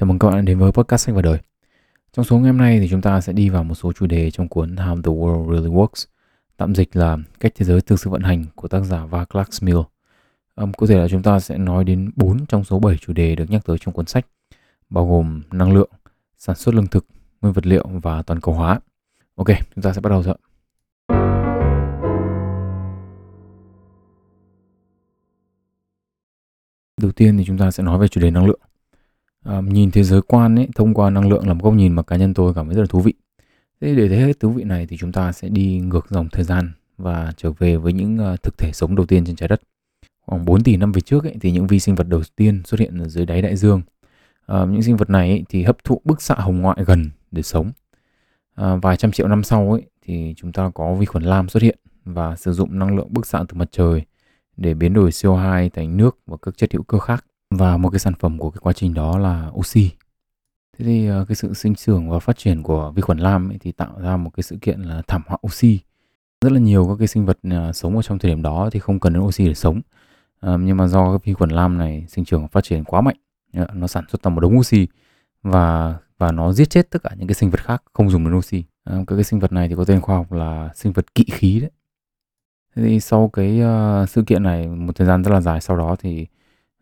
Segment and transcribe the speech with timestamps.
[0.00, 1.38] Chào mừng các bạn đến với podcast sách và đời.
[2.12, 4.30] Trong số ngày hôm nay thì chúng ta sẽ đi vào một số chủ đề
[4.30, 6.06] trong cuốn How the World Really Works,
[6.56, 9.76] tạm dịch là Cách thế giới thực sự vận hành của tác giả Vaclav Smil.
[10.56, 13.36] Um, cụ thể là chúng ta sẽ nói đến 4 trong số 7 chủ đề
[13.36, 14.26] được nhắc tới trong cuốn sách,
[14.90, 15.90] bao gồm năng lượng,
[16.38, 17.06] sản xuất lương thực,
[17.40, 18.80] nguyên vật liệu và toàn cầu hóa.
[19.34, 20.36] Ok, chúng ta sẽ bắt đầu rồi
[27.00, 28.60] Đầu tiên thì chúng ta sẽ nói về chủ đề năng lượng
[29.44, 32.02] um, nhìn thế giới quan ấy, thông qua năng lượng là một góc nhìn mà
[32.02, 33.14] cá nhân tôi cảm thấy rất là thú vị.
[33.80, 36.44] Thế để thấy hết thú vị này thì chúng ta sẽ đi ngược dòng thời
[36.44, 39.60] gian và trở về với những uh, thực thể sống đầu tiên trên trái đất.
[40.26, 42.80] Khoảng 4 tỷ năm về trước ấy, thì những vi sinh vật đầu tiên xuất
[42.80, 43.82] hiện ở dưới đáy đại dương.
[44.46, 47.42] À, những sinh vật này ấy, thì hấp thụ bức xạ hồng ngoại gần để
[47.42, 47.72] sống.
[48.54, 51.62] À, vài trăm triệu năm sau ấy, thì chúng ta có vi khuẩn lam xuất
[51.62, 54.02] hiện và sử dụng năng lượng bức xạ từ mặt trời
[54.56, 57.24] để biến đổi CO2 thành nước và các chất hữu cơ khác
[57.56, 59.90] và một cái sản phẩm của cái quá trình đó là oxy.
[60.78, 63.58] Thế thì ờ, cái sự sinh trưởng và phát triển của vi khuẩn lam ấy
[63.60, 65.80] thì tạo ra một cái sự kiện là thảm họa oxy.
[66.40, 68.80] Rất là nhiều các cái sinh vật ờ, sống ở trong thời điểm đó thì
[68.80, 69.80] không cần đến oxy để sống.
[70.40, 73.00] Ờ, nhưng mà do cái vi khuẩn lam này sinh trưởng và phát triển quá
[73.00, 73.16] mạnh,
[73.72, 74.86] nó sản xuất ra một đống oxy
[75.42, 78.34] và và nó giết chết tất cả những cái sinh vật khác không dùng đến
[78.38, 78.64] oxy.
[78.90, 81.24] Uh, các cái sinh vật này thì có tên khoa học là sinh vật kỵ
[81.32, 81.70] khí đấy.
[82.76, 85.76] Thế thì sau cái uh, sự kiện này một thời gian rất là dài sau
[85.76, 86.26] đó thì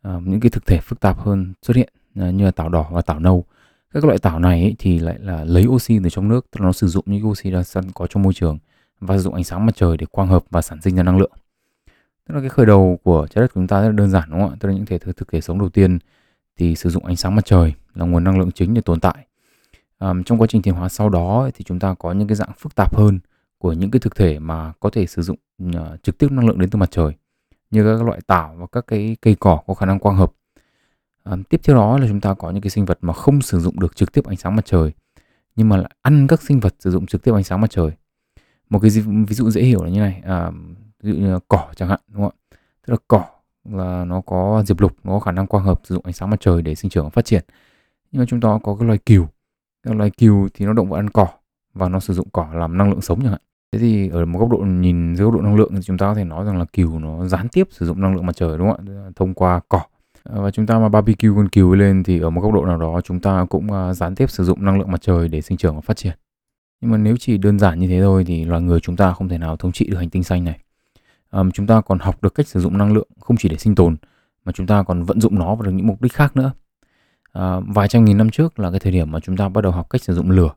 [0.09, 2.89] uh, những cái thực thể phức tạp hơn xuất hiện uh, như là tảo đỏ
[2.93, 3.45] và tảo nâu.
[3.95, 6.67] Các loại tảo này ấy, thì lại là lấy oxy từ trong nước, tức là
[6.67, 8.59] nó sử dụng những oxy đã sẵn có trong môi trường
[9.01, 11.19] và sử dụng ánh sáng mặt trời để quang hợp và sản sinh ra năng
[11.19, 11.33] lượng.
[12.29, 14.31] Tức là cái khởi đầu của trái đất của chúng ta rất là đơn giản
[14.31, 14.57] đúng không ạ?
[14.61, 15.99] Tức là những thể thực thể sống đầu tiên
[16.59, 19.27] thì sử dụng ánh sáng mặt trời là nguồn năng lượng chính để tồn tại.
[19.99, 22.51] Um, trong quá trình tiến hóa sau đó thì chúng ta có những cái dạng
[22.59, 23.19] phức tạp hơn
[23.59, 25.37] của những cái thực thể mà có thể sử dụng
[25.69, 27.13] uh, trực tiếp năng lượng đến từ mặt trời
[27.73, 30.33] như các loại tảo và các cái cây cỏ có khả năng quang hợp.
[31.25, 33.61] À, tiếp theo đó là chúng ta có những cái sinh vật mà không sử
[33.61, 34.93] dụng được trực tiếp ánh sáng mặt trời
[35.57, 37.91] nhưng mà lại ăn các sinh vật sử dụng trực tiếp ánh sáng mặt trời.
[38.71, 38.91] Một cái
[39.29, 40.51] ví dụ dễ hiểu là như này, à,
[41.03, 42.57] ví dụ như là cỏ chẳng hạn đúng không ạ?
[42.87, 43.25] Tức là cỏ
[43.65, 46.31] là nó có diệp lục, nó có khả năng quang hợp sử dụng ánh sáng
[46.31, 47.45] mặt trời để sinh trưởng và phát triển.
[48.13, 49.27] Nhưng mà chúng ta có cái loài cừu.
[49.83, 51.29] Cái loài cừu thì nó động vật ăn cỏ
[51.75, 53.41] và nó sử dụng cỏ làm năng lượng sống chẳng hạn.
[53.73, 56.07] Thế thì ở một góc độ nhìn dưới góc độ năng lượng thì chúng ta
[56.07, 58.59] có thể nói rằng là cừu nó gián tiếp sử dụng năng lượng mặt trời
[58.59, 59.11] đúng không ạ?
[59.17, 59.81] Thông qua cỏ.
[60.25, 62.79] À, và chúng ta mà barbecue con cừu lên thì ở một góc độ nào
[62.79, 65.57] đó chúng ta cũng à, gián tiếp sử dụng năng lượng mặt trời để sinh
[65.57, 66.17] trưởng và phát triển.
[66.81, 69.29] Nhưng mà nếu chỉ đơn giản như thế thôi thì loài người chúng ta không
[69.29, 70.59] thể nào thống trị được hành tinh xanh này.
[71.31, 73.75] Um, chúng ta còn học được cách sử dụng năng lượng không chỉ để sinh
[73.75, 73.97] tồn
[74.45, 76.53] mà chúng ta còn vận dụng nó vào được những mục đích khác nữa.
[77.33, 79.73] À, vài trăm nghìn năm trước là cái thời điểm mà chúng ta bắt đầu
[79.73, 80.51] học cách sử dụng lửa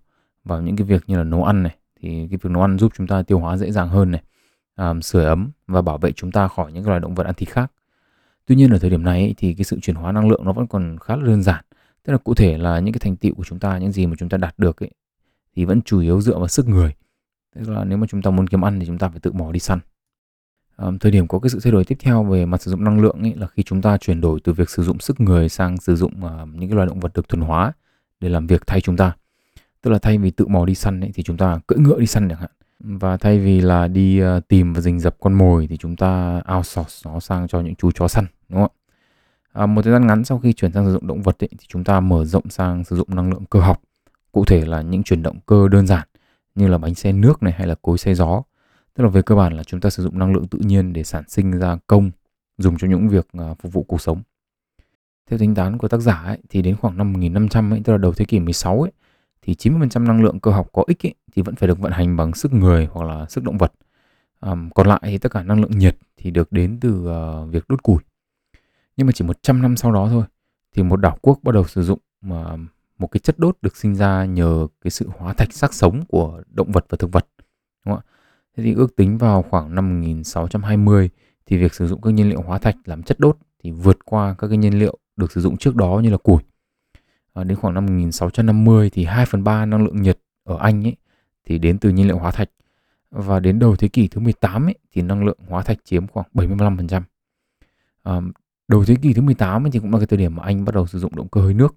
[0.43, 2.91] vào những cái việc như là nấu ăn này, thì cái việc nấu ăn giúp
[2.95, 4.23] chúng ta tiêu hóa dễ dàng hơn này,
[4.75, 7.35] à, um, sưởi ấm và bảo vệ chúng ta khỏi những loài động vật ăn
[7.35, 7.71] thịt khác.
[8.45, 10.53] Tuy nhiên ở thời điểm này ấy, thì cái sự chuyển hóa năng lượng nó
[10.53, 11.65] vẫn còn khá là đơn giản.
[12.03, 14.15] Tức là cụ thể là những cái thành tựu của chúng ta, những gì mà
[14.19, 14.91] chúng ta đạt được ấy,
[15.55, 16.93] thì vẫn chủ yếu dựa vào sức người.
[17.55, 19.51] Tức là nếu mà chúng ta muốn kiếm ăn thì chúng ta phải tự mò
[19.51, 19.79] đi săn.
[20.77, 23.01] Um, thời điểm có cái sự thay đổi tiếp theo về mặt sử dụng năng
[23.01, 25.77] lượng ấy là khi chúng ta chuyển đổi từ việc sử dụng sức người sang
[25.77, 27.73] sử dụng uh, những cái loài động vật được thuần hóa
[28.19, 29.15] để làm việc thay chúng ta
[29.85, 32.05] tức là thay vì tự mò đi săn ấy, thì chúng ta cưỡi ngựa đi
[32.05, 32.49] săn chẳng hạn.
[32.79, 36.41] Và thay vì là đi uh, tìm và rình dập con mồi thì chúng ta
[36.55, 38.71] outsource nó sang cho những chú chó săn đúng không
[39.53, 39.61] ạ?
[39.61, 41.65] À, một thời gian ngắn sau khi chuyển sang sử dụng động vật ấy, thì
[41.69, 43.81] chúng ta mở rộng sang sử dụng năng lượng cơ học.
[44.31, 46.07] Cụ thể là những chuyển động cơ đơn giản
[46.55, 48.43] như là bánh xe nước này hay là cối xe gió.
[48.93, 51.03] Tức là về cơ bản là chúng ta sử dụng năng lượng tự nhiên để
[51.03, 52.11] sản sinh ra công
[52.57, 54.21] dùng cho những việc uh, phục vụ cuộc sống.
[55.29, 57.97] Theo tính toán của tác giả ấy, thì đến khoảng năm 1500 ấy, tức là
[57.97, 58.91] đầu thế kỷ 16 ấy,
[59.45, 62.15] thì 90% năng lượng cơ học có ích ý, thì vẫn phải được vận hành
[62.15, 63.73] bằng sức người hoặc là sức động vật.
[64.41, 67.67] Um, còn lại thì tất cả năng lượng nhiệt thì được đến từ uh, việc
[67.67, 67.97] đốt củi.
[68.97, 70.23] Nhưng mà chỉ 100 năm sau đó thôi
[70.75, 72.59] thì một đảo quốc bắt đầu sử dụng uh,
[72.97, 76.43] một cái chất đốt được sinh ra nhờ cái sự hóa thạch xác sống của
[76.47, 77.27] động vật và thực vật.
[77.85, 78.11] Đúng không ạ?
[78.57, 81.09] Thế thì ước tính vào khoảng năm 1620
[81.45, 84.35] thì việc sử dụng các nhiên liệu hóa thạch làm chất đốt thì vượt qua
[84.37, 86.41] các cái nhiên liệu được sử dụng trước đó như là củi
[87.35, 90.95] Ờ, đến khoảng năm 1650 thì 2 phần 3 năng lượng nhiệt ở Anh ấy
[91.45, 92.49] thì đến từ nhiên liệu hóa thạch
[93.11, 96.27] và đến đầu thế kỷ thứ 18 ấy, thì năng lượng hóa thạch chiếm khoảng
[96.33, 97.01] 75%.
[97.01, 97.03] À,
[98.03, 98.21] ờ,
[98.67, 100.75] đầu thế kỷ thứ 18 ấy, thì cũng là cái thời điểm mà Anh bắt
[100.75, 101.75] đầu sử dụng động cơ hơi nước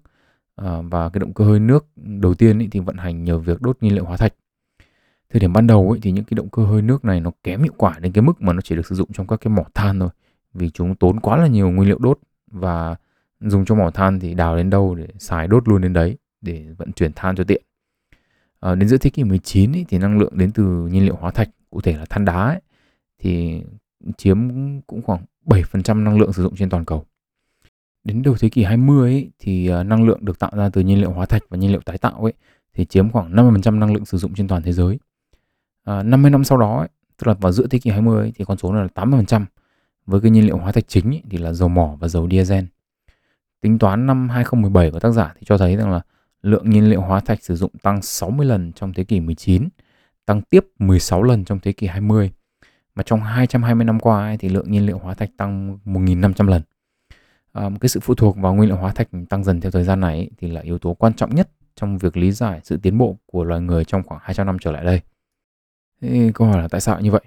[0.55, 3.61] à, và cái động cơ hơi nước đầu tiên ấy, thì vận hành nhờ việc
[3.61, 4.33] đốt nhiên liệu hóa thạch.
[5.29, 7.63] Thời điểm ban đầu ấy, thì những cái động cơ hơi nước này nó kém
[7.63, 9.63] hiệu quả đến cái mức mà nó chỉ được sử dụng trong các cái mỏ
[9.73, 10.09] than thôi
[10.53, 12.19] vì chúng tốn quá là nhiều nguyên liệu đốt
[12.51, 12.95] và
[13.39, 16.65] dùng cho mỏ than thì đào đến đâu để xài đốt luôn đến đấy để
[16.77, 17.63] vận chuyển than cho tiện.
[18.59, 21.31] À, đến giữa thế kỷ 19 ấy, thì năng lượng đến từ nhiên liệu hóa
[21.31, 22.61] thạch, cụ thể là than đá ấy,
[23.19, 23.61] thì
[24.17, 24.37] chiếm
[24.81, 27.05] cũng khoảng 7% năng lượng sử dụng trên toàn cầu.
[28.03, 30.99] Đến đầu thế kỷ 20 ấy, thì ờ, năng lượng được tạo ra từ nhiên
[30.99, 32.33] liệu hóa thạch và nhiên liệu tái tạo ấy
[32.73, 34.99] thì chiếm khoảng 50% năng lượng sử dụng trên toàn thế giới.
[35.83, 36.87] Ờ, à, 50 năm sau đó ấy,
[37.17, 39.45] tức là vào giữa thế kỷ 20 ấy, thì con số này là 80%
[40.05, 42.63] với cái nhiên liệu hóa thạch chính ấy, thì là dầu mỏ và dầu diesel.
[43.61, 46.01] Tính toán năm 2017 của tác giả thì cho thấy rằng là
[46.41, 49.69] lượng nhiên liệu hóa thạch sử dụng tăng 60 lần trong thế kỷ 19,
[50.25, 52.31] tăng tiếp 16 lần trong thế kỷ 20.
[52.95, 56.61] Mà trong 220 năm qua ấy, thì lượng nhiên liệu hóa thạch tăng 1.500 lần.
[57.53, 59.99] À, cái sự phụ thuộc vào nguyên liệu hóa thạch tăng dần theo thời gian
[59.99, 62.97] này ấy, thì là yếu tố quan trọng nhất trong việc lý giải sự tiến
[62.97, 65.01] bộ của loài người trong khoảng 200 năm trở lại đây.
[66.01, 67.21] Thế câu hỏi là tại sao như vậy?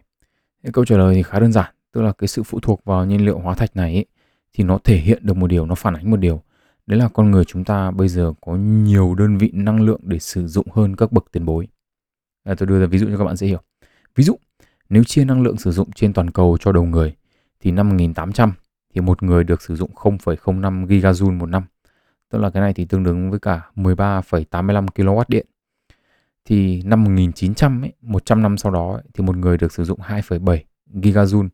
[0.65, 3.07] Thế câu trả lời thì khá đơn giản, tức là cái sự phụ thuộc vào
[3.07, 4.07] nhiên liệu hóa thạch này ấy,
[4.53, 6.43] thì nó thể hiện được một điều, nó phản ánh một điều.
[6.87, 10.19] Đấy là con người chúng ta bây giờ có nhiều đơn vị năng lượng để
[10.19, 11.69] sử dụng hơn các bậc tiền bối.
[12.45, 13.61] À, tôi đưa ra ví dụ cho các bạn dễ hiểu.
[14.15, 14.37] Ví dụ,
[14.89, 17.15] nếu chia năng lượng sử dụng trên toàn cầu cho đầu người
[17.61, 18.53] thì năm 1800
[18.95, 21.63] thì một người được sử dụng 0,05 gigajoule một năm.
[22.31, 25.47] Tức là cái này thì tương đương với cả 13,85 kW điện.
[26.45, 30.01] Thì năm 1900 ấy, 100 năm sau đó ấy, thì một người được sử dụng
[30.01, 30.59] 2,7
[30.93, 31.49] gigajoule,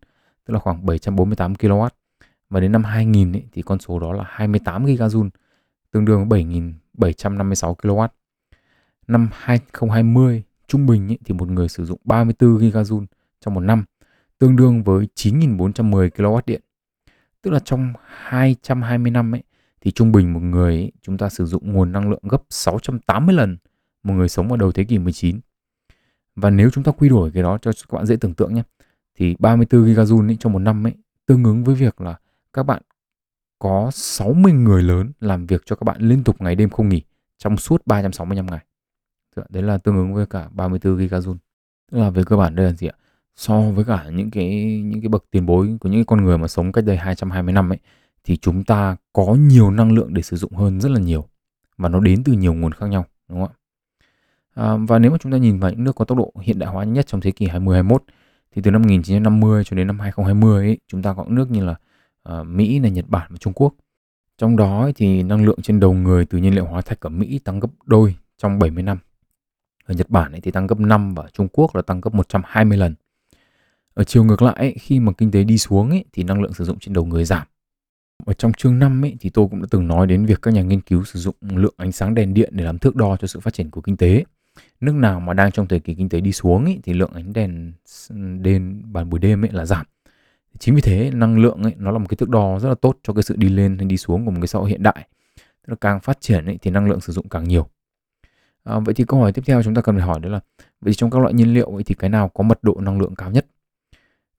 [0.47, 1.89] tức là khoảng 748 kW.
[2.51, 5.31] Và đến năm 2000 ấy, thì con số đó là 28 gigajoule,
[5.91, 8.09] tương đương với 7.756 kW.
[9.07, 13.07] Năm 2020, trung bình ấy, thì một người sử dụng 34 gigajoule
[13.41, 13.85] trong một năm,
[14.39, 16.61] tương đương với 9.410 kW điện.
[17.43, 19.43] Tức là trong 220 năm ấy,
[19.81, 23.35] thì trung bình một người ấy, chúng ta sử dụng nguồn năng lượng gấp 680
[23.35, 23.57] lần
[24.03, 25.41] một người sống vào đầu thế kỷ 19.
[26.37, 28.63] Và nếu chúng ta quy đổi cái đó cho các bạn dễ tưởng tượng nhé,
[29.15, 30.95] thì 34 gigajoule trong một năm ấy
[31.27, 32.19] tương ứng với việc là
[32.53, 32.83] các bạn
[33.59, 37.03] có 60 người lớn làm việc cho các bạn liên tục ngày đêm không nghỉ
[37.39, 38.65] trong suốt 365 ngày.
[39.37, 41.37] Dạ, đấy là tương ứng với cả 34 gigajoule.
[41.93, 42.97] Tức là về cơ bản đây là gì ạ?
[43.37, 46.49] So với cả những cái những cái bậc tiền bối của những con người mà
[46.49, 47.79] sống cách đây 220 năm ấy
[48.25, 51.29] thì chúng ta có nhiều năng lượng để sử dụng hơn rất là nhiều
[51.77, 53.55] và nó đến từ nhiều nguồn khác nhau đúng không ạ?
[54.55, 56.71] À, và nếu mà chúng ta nhìn vào những nước có tốc độ hiện đại
[56.71, 58.03] hóa nhất trong thế kỷ 20 21
[58.55, 61.65] thì từ năm 1950 cho đến năm 2020 ấy, chúng ta có những nước như
[61.65, 61.75] là
[62.33, 63.75] uh, Mỹ này, Nhật Bản và Trung Quốc.
[64.39, 67.39] Trong đó thì năng lượng trên đầu người từ nhiên liệu hóa thạch ở Mỹ
[67.39, 68.99] tăng gấp đôi trong 70 năm.
[69.85, 72.79] Ở Nhật Bản ấy thì tăng gấp 5 và Trung Quốc là tăng gấp 120
[72.79, 72.95] lần.
[73.95, 76.55] Ở chiều ngược lại ấy, khi mà kinh tế đi xuống ấy, thì năng lượng
[76.55, 77.47] sử dụng trên đầu người giảm.
[78.25, 80.63] Ở trong chương 5 ấy, thì tôi cũng đã từng nói đến việc các nhà
[80.63, 83.41] nghiên cứu sử dụng lượng ánh sáng đèn điện để làm thước đo cho sự
[83.41, 84.25] phát triển của kinh tế.
[84.81, 87.33] Nước nào mà đang trong thời kỳ kinh tế đi xuống ấy, thì lượng ánh
[87.33, 87.73] đèn
[88.43, 89.87] đèn bàn buổi đêm ấy là giảm
[90.59, 92.99] chính vì thế năng lượng ấy nó là một cái thước đo rất là tốt
[93.03, 95.09] cho cái sự đi lên hay đi xuống của một cái xã hội hiện đại.
[95.37, 97.69] Tức là càng phát triển ấy, thì năng lượng sử dụng càng nhiều.
[98.65, 100.41] À, vậy thì câu hỏi tiếp theo chúng ta cần phải hỏi đó là
[100.81, 103.01] vậy thì trong các loại nhiên liệu ấy, thì cái nào có mật độ năng
[103.01, 103.47] lượng cao nhất?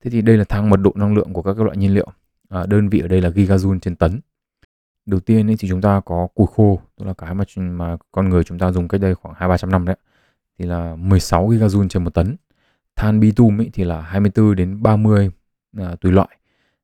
[0.04, 2.08] Thế thì đây là thang mật độ năng lượng của các loại nhiên liệu.
[2.50, 4.20] À, đơn vị ở đây là gigajoule trên tấn.
[5.06, 8.30] Đầu tiên ấy, thì chúng ta có củi khô tức là cái mà mà con
[8.30, 9.96] người chúng ta dùng cách đây khoảng hai ba trăm năm đấy
[10.60, 12.36] thì là 16 gigajoule trên một tấn.
[12.96, 15.32] Than bitum ấy thì là 24 đến 30
[15.82, 16.38] uh, tùy loại.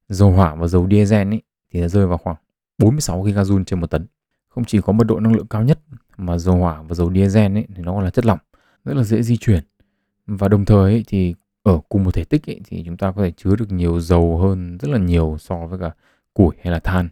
[0.10, 1.42] Dầu hỏa và dầu diesel ấy,
[1.72, 2.36] thì rơi vào khoảng
[2.78, 4.08] 46 gigajoule trên một tấn.
[4.48, 5.80] Không chỉ có mật độ năng lượng cao nhất
[6.18, 8.40] mà dầu hỏa và dầu diesel ấy, thì nó còn là chất lỏng
[8.86, 9.64] rất là dễ di chuyển.
[10.28, 13.24] Và đồng thời ấy, thì ở cùng một thể tích ấy, thì chúng ta có
[13.24, 15.92] thể chứa được nhiều dầu hơn rất là nhiều so với cả
[16.34, 17.10] củi hay là than.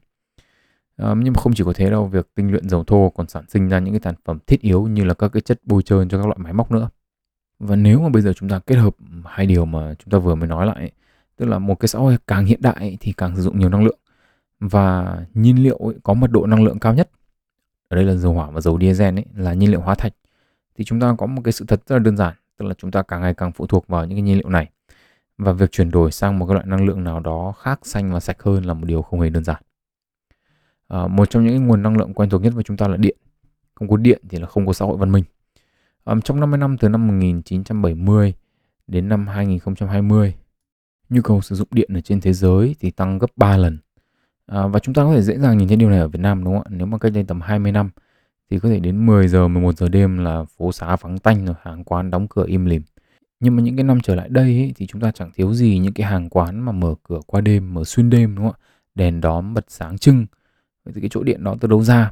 [0.98, 3.44] À, nhưng mà không chỉ có thế đâu việc tinh luyện dầu thô còn sản
[3.50, 6.10] sinh ra những cái sản phẩm thiết yếu như là các cái chất bôi trơn
[6.10, 6.90] cho các loại máy móc nữa.
[7.60, 10.36] Và nếu mà bây giờ chúng ta kết hợp hai điều mà chúng ta vừa
[10.36, 10.92] mới nói lại ấy,
[11.38, 13.70] tức là một cái xã hội càng hiện đại ấy, thì càng sử dụng nhiều
[13.70, 14.00] năng lượng.
[14.60, 17.10] Và nhiên liệu ấy, có mật độ năng lượng cao nhất.
[17.88, 20.14] Ở đây là dầu hỏa và dầu diesel ấy, là nhiên liệu hóa thạch.
[20.76, 22.92] Thì chúng ta có một cái sự thật rất là đơn giản tức là chúng
[22.92, 24.70] ta càng ngày càng phụ thuộc vào những cái nhiên liệu này.
[25.38, 28.20] Và việc chuyển đổi sang một cái loại năng lượng nào đó khác xanh và
[28.20, 29.62] sạch hơn là một điều không hề đơn giản.
[30.88, 33.18] À, một trong những nguồn năng lượng quen thuộc nhất với chúng ta là điện.
[33.76, 35.24] Không có điện thì là không có xã hội văn minh.
[36.04, 38.34] À, trong 50 năm từ năm 1970
[38.88, 40.36] đến năm 2020
[41.14, 43.78] nhu cầu sử dụng điện ở trên thế giới thì tăng gấp 3 lần.
[44.46, 46.44] À, và chúng ta có thể dễ dàng nhìn thấy điều này ở Việt Nam
[46.44, 46.70] đúng không ạ?
[46.70, 47.90] Nếu mà cách đây tầm 20 năm
[48.50, 51.56] thì có thể đến 10 giờ, 11 giờ đêm là phố xá vắng tanh rồi
[51.62, 52.82] hàng quán đóng cửa im lìm.
[53.40, 55.78] Nhưng mà những cái năm trở lại đây ấy, thì chúng ta chẳng thiếu gì
[55.78, 58.64] những cái hàng quán mà mở cửa qua đêm, mở xuyên đêm đúng không ạ?
[58.96, 60.26] Đèn đóm bật sáng trưng.
[60.86, 62.12] Vậy thì cái chỗ điện đó từ đâu ra?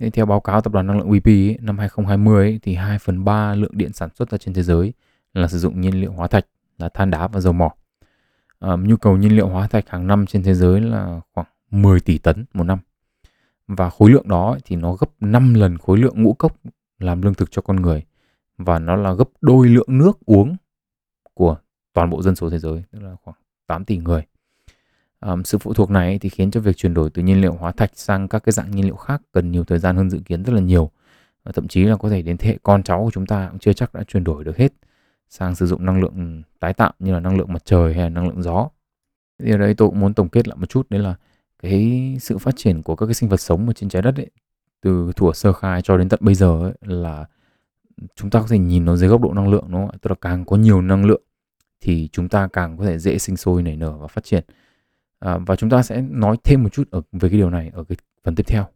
[0.00, 2.98] Thế theo báo cáo tập đoàn năng lượng BP ấy, năm 2020 ấy, thì 2
[2.98, 4.92] phần 3 lượng điện sản xuất ra trên thế giới
[5.34, 6.46] là sử dụng nhiên liệu hóa thạch
[6.78, 7.70] là than đá và dầu mỏ
[8.64, 12.00] uh, nhu cầu nhiên liệu hóa thạch hàng năm trên thế giới là khoảng 10
[12.00, 12.78] tỷ tấn một năm.
[13.68, 16.56] Và khối lượng đó thì nó gấp 5 lần khối lượng ngũ cốc
[16.98, 18.02] làm lương thực cho con người
[18.58, 20.56] và nó là gấp đôi lượng nước uống
[21.34, 21.56] của
[21.92, 23.36] toàn bộ dân số thế giới, tức là khoảng
[23.66, 24.22] 8 tỷ người.
[25.20, 27.72] Um, sự phụ thuộc này thì khiến cho việc chuyển đổi từ nhiên liệu hóa
[27.72, 30.42] thạch sang các cái dạng nhiên liệu khác cần nhiều thời gian hơn dự kiến
[30.42, 30.90] rất là nhiều.
[31.44, 33.58] Và thậm chí là có thể đến thế hệ con cháu của chúng ta cũng
[33.58, 34.72] chưa chắc đã chuyển đổi được hết
[35.38, 38.08] sang sử dụng năng lượng tái tạo như là năng lượng mặt trời hay là
[38.08, 38.68] năng lượng gió.
[39.38, 41.14] Thì ở đây tôi cũng muốn tổng kết lại một chút đấy là
[41.62, 44.30] cái sự phát triển của các cái sinh vật sống ở trên trái đất ấy
[44.80, 47.26] từ thuở sơ khai cho đến tận bây giờ ấy, là
[48.16, 49.98] chúng ta có thể nhìn nó dưới góc độ năng lượng đúng không ạ?
[50.02, 51.22] Tức là càng có nhiều năng lượng
[51.80, 54.44] thì chúng ta càng có thể dễ sinh sôi nảy nở và phát triển.
[55.18, 57.84] À, và chúng ta sẽ nói thêm một chút ở về cái điều này ở
[57.84, 58.66] cái phần tiếp theo.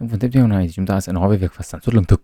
[0.00, 1.94] Trong phần tiếp theo này thì chúng ta sẽ nói về việc phải sản xuất
[1.94, 2.22] lương thực.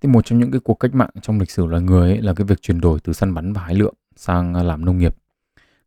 [0.00, 2.34] Thì một trong những cái cuộc cách mạng trong lịch sử loài người ấy là
[2.34, 5.16] cái việc chuyển đổi từ săn bắn và hái lượm sang làm nông nghiệp.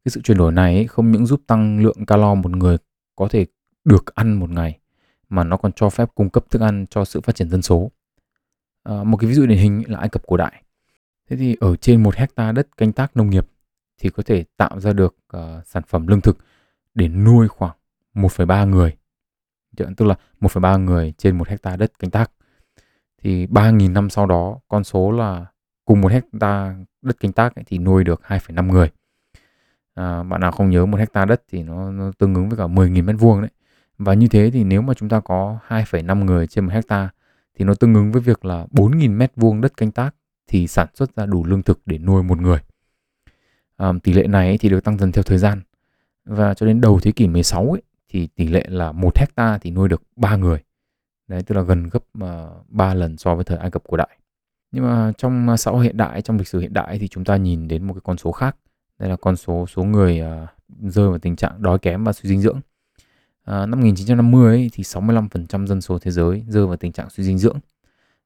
[0.06, 2.78] Cái sự chuyển đổi này ấy không những giúp tăng lượng calo một người
[3.16, 3.46] có thể
[3.86, 4.80] được ăn một ngày
[5.30, 7.92] mà nó còn cho phép cung cấp thức ăn cho sự phát triển dân số.
[8.84, 10.63] À, một cái ví dụ điển hình là Ai Cập cổ đại.
[11.30, 13.48] Thế thì ở trên một hecta đất canh tác nông nghiệp
[13.98, 16.38] thì có thể tạo ra được uh, sản phẩm lương thực
[16.94, 17.75] để nuôi khoảng
[18.13, 18.96] 1,3 người.
[19.77, 22.32] Dạ, tức là 1,3 người trên một hecta đất canh tác.
[23.24, 25.46] Thì 3.000 năm sau đó con số là
[25.86, 28.92] cùng một hecta đất canh tác ấy, thì nuôi được 2,5 người.
[29.94, 32.68] À, bạn nào không nhớ một hecta đất thì nó, nó tương ứng với cả
[32.68, 33.51] 10.000 mét vuông đấy.
[33.98, 37.10] Và như thế thì nếu mà chúng ta có 2,5 người trên một hecta
[37.58, 40.15] thì nó tương ứng với việc là 4.000 mét vuông đất canh tác
[40.48, 42.60] thì sản xuất ra đủ lương thực để nuôi một người.
[43.77, 45.62] À, tỷ lệ này thì được tăng dần theo thời gian
[46.25, 47.82] và cho đến đầu thế kỷ 16 ấy,
[48.13, 50.60] thì tỷ lệ là một hecta thì nuôi được 3 người.
[51.27, 53.98] Đấy tức là gần gấp à, uh, 3 lần so với thời Ai Cập cổ
[53.98, 54.17] đại.
[54.72, 57.38] Nhưng mà trong xã hội hiện đại, trong lịch sử hiện đại thì chúng ta
[57.38, 58.55] nhìn đến một cái con số khác.
[59.00, 60.50] Đây là con số số người uh,
[60.93, 62.58] rơi vào tình trạng đói kém và suy dinh dưỡng.
[62.58, 67.24] Uh, năm 1950 ấy, thì 65% dân số thế giới rơi vào tình trạng suy
[67.24, 67.60] dinh dưỡng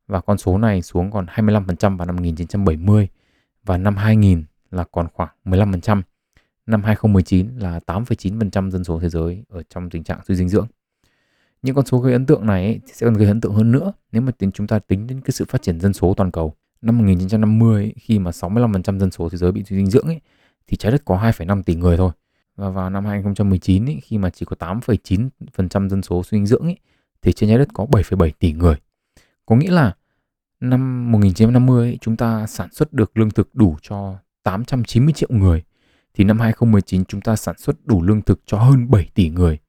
[0.08, 3.08] và con số này xuống còn 25% vào năm 1970
[3.63, 6.01] và năm 2000 là còn khoảng 15%.
[6.68, 10.68] Năm 2019 là 8,9% dân số thế giới ở trong tình trạng suy dinh dưỡng.
[11.62, 13.94] Những con số gây ấn tượng này ấy, sẽ còn gây ấn tượng hơn nữa
[14.12, 16.54] nếu mà tính chúng ta tính đến cái sự phát triển dân số toàn cầu.
[16.82, 20.22] Năm 1950 ấy, khi mà 65% dân số thế giới bị suy dinh dưỡng ấy,
[20.68, 22.12] thì trái đất có 2,5 tỷ người thôi.
[22.56, 26.64] Và vào năm 2019 ấy, khi mà chỉ có 8,9% dân số suy dinh dưỡng
[26.64, 26.78] ấy,
[27.22, 28.76] thì trên trái đất có 7,7 tỷ người.
[29.46, 29.96] Có nghĩa là
[30.60, 35.64] năm 1950 chúng ta sản xuất được lương thực đủ cho 890 triệu người
[36.18, 39.60] thì năm 2019 chúng ta sản xuất đủ lương thực cho hơn 7 tỷ người,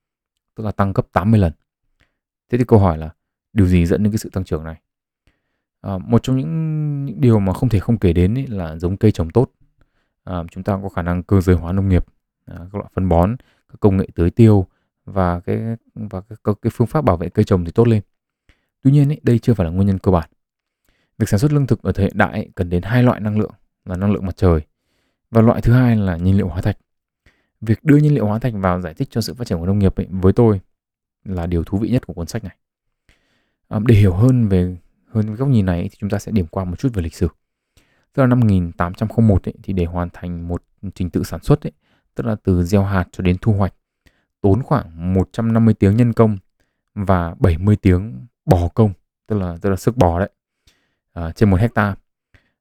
[0.55, 1.53] tức là tăng gấp 80 lần.
[2.51, 3.11] Thế thì câu hỏi là
[3.53, 4.81] điều gì dẫn đến cái sự tăng trưởng này?
[5.81, 9.13] À, một trong những, những điều mà không thể không kể đến là giống cây
[9.13, 9.51] trồng tốt.
[10.25, 12.05] À, chúng ta có khả năng cơ giới hóa nông nghiệp,
[12.45, 13.37] à, các loại phân bón,
[13.69, 14.67] các công nghệ tưới tiêu
[15.05, 15.59] và cái
[15.95, 18.03] và cái, cái phương pháp bảo vệ cây trồng thì tốt lên.
[18.83, 20.31] Tuy nhiên ý, đây chưa phải là nguyên nhân cơ bản.
[21.19, 23.53] Việc sản xuất lương thực ở thời hiện đại cần đến hai loại năng lượng
[23.85, 24.63] là năng lượng mặt trời
[25.31, 26.79] và loại thứ hai là nhiên liệu hóa thạch.
[27.61, 29.79] Việc đưa nhiên liệu hóa thạch vào giải thích cho sự phát triển của nông
[29.79, 30.61] nghiệp ấy, với tôi
[31.25, 32.57] là điều thú vị nhất của cuốn sách này.
[33.69, 34.77] À, để hiểu hơn về
[35.09, 37.29] hơn góc nhìn này thì chúng ta sẽ điểm qua một chút về lịch sử.
[38.13, 40.63] Tức là năm 1801 ấy, thì để hoàn thành một
[40.95, 41.73] trình tự sản xuất ấy,
[42.15, 43.75] tức là từ gieo hạt cho đến thu hoạch
[44.41, 46.39] tốn khoảng 150 tiếng nhân công
[46.95, 48.93] và 70 tiếng bò công,
[49.27, 50.31] tức là tức là sức bò đấy
[51.13, 51.97] à, trên một hecta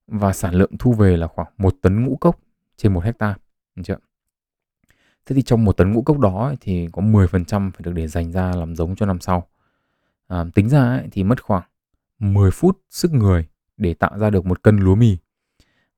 [0.08, 2.40] và sản lượng thu về là khoảng một tấn ngũ cốc
[2.78, 3.36] trên một hecta
[3.76, 3.98] được chưa?
[5.26, 8.32] Thế thì trong một tấn ngũ cốc đó thì có 10% phải được để dành
[8.32, 9.48] ra làm giống cho năm sau.
[10.28, 11.64] À, tính ra ấy, thì mất khoảng
[12.20, 15.18] 10 phút sức người để tạo ra được một cân lúa mì.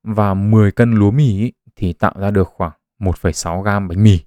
[0.02, 4.18] Và 10 cân lúa mì ấy, thì tạo ra được khoảng 1,6 gam bánh mì.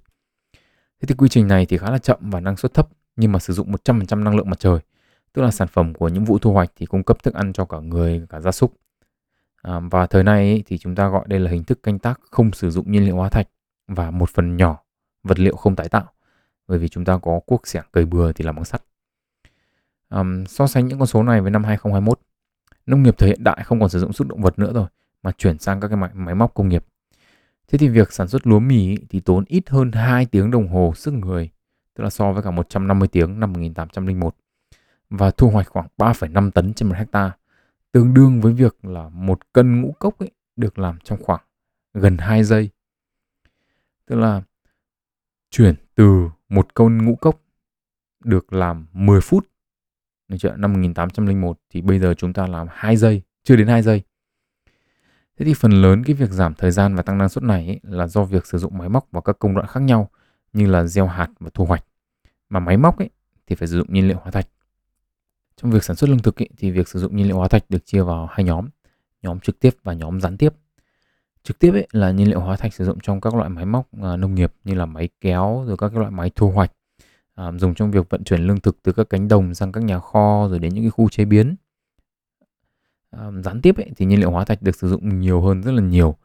[1.00, 3.38] Thế thì quy trình này thì khá là chậm và năng suất thấp nhưng mà
[3.38, 4.80] sử dụng 100% năng lượng mặt trời
[5.32, 7.64] tức là sản phẩm của những vụ thu hoạch thì cung cấp thức ăn cho
[7.64, 8.72] cả người cả gia súc
[9.64, 12.20] à, và thời nay ấy, thì chúng ta gọi đây là hình thức canh tác
[12.30, 13.48] không sử dụng nhiên liệu hóa thạch
[13.88, 14.78] và một phần nhỏ
[15.22, 16.04] vật liệu không tái tạo
[16.68, 18.82] bởi vì chúng ta có cuốc xẻng cầy bừa thì làm bằng sắt.
[20.08, 22.20] À, so sánh những con số này với năm 2021
[22.86, 24.86] nông nghiệp thời hiện đại không còn sử dụng sức động vật nữa rồi
[25.22, 26.84] mà chuyển sang các cái máy, máy móc công nghiệp.
[27.68, 30.92] Thế thì việc sản xuất lúa mì thì tốn ít hơn 2 tiếng đồng hồ
[30.96, 31.50] sức người
[31.94, 34.36] tức là so với cả 150 tiếng năm 1801
[35.10, 37.32] và thu hoạch khoảng 3,5 tấn trên một hecta
[37.94, 41.40] tương đương với việc là một cân ngũ cốc ấy được làm trong khoảng
[41.94, 42.70] gần 2 giây.
[44.06, 44.42] Tức là
[45.50, 47.40] chuyển từ một cân ngũ cốc
[48.24, 49.46] được làm 10 phút
[50.28, 50.56] Được chưa?
[50.56, 54.02] Năm 1801 thì bây giờ chúng ta làm 2 giây, chưa đến 2 giây.
[55.38, 57.80] Thế thì phần lớn cái việc giảm thời gian và tăng năng suất này ấy,
[57.82, 60.10] là do việc sử dụng máy móc và các công đoạn khác nhau
[60.52, 61.84] như là gieo hạt và thu hoạch.
[62.48, 63.10] Mà máy móc ấy
[63.46, 64.46] thì phải sử dụng nhiên liệu hóa thạch.
[65.56, 67.70] Trong việc sản xuất lương thực ý, thì việc sử dụng nhiên liệu hóa thạch
[67.70, 68.68] được chia vào hai nhóm.
[69.22, 70.54] nhóm trực tiếp và nhóm gián tiếp.
[71.42, 73.86] Trực tiếp ấy là nhiên liệu hóa thạch sử dụng trong các loại máy móc
[74.02, 76.72] à, nông nghiệp như là máy kéo rồi các cái loại máy thu hoạch
[77.34, 79.98] à, dùng trong việc vận chuyển lương thực từ các cánh đồng sang các nhà
[79.98, 81.56] kho rồi đến những cái khu chế biến.
[83.10, 85.72] À, gián tiếp ấy, thì nhiên liệu hóa thạch được sử dụng nhiều hơn rất
[85.72, 86.16] là nhiều.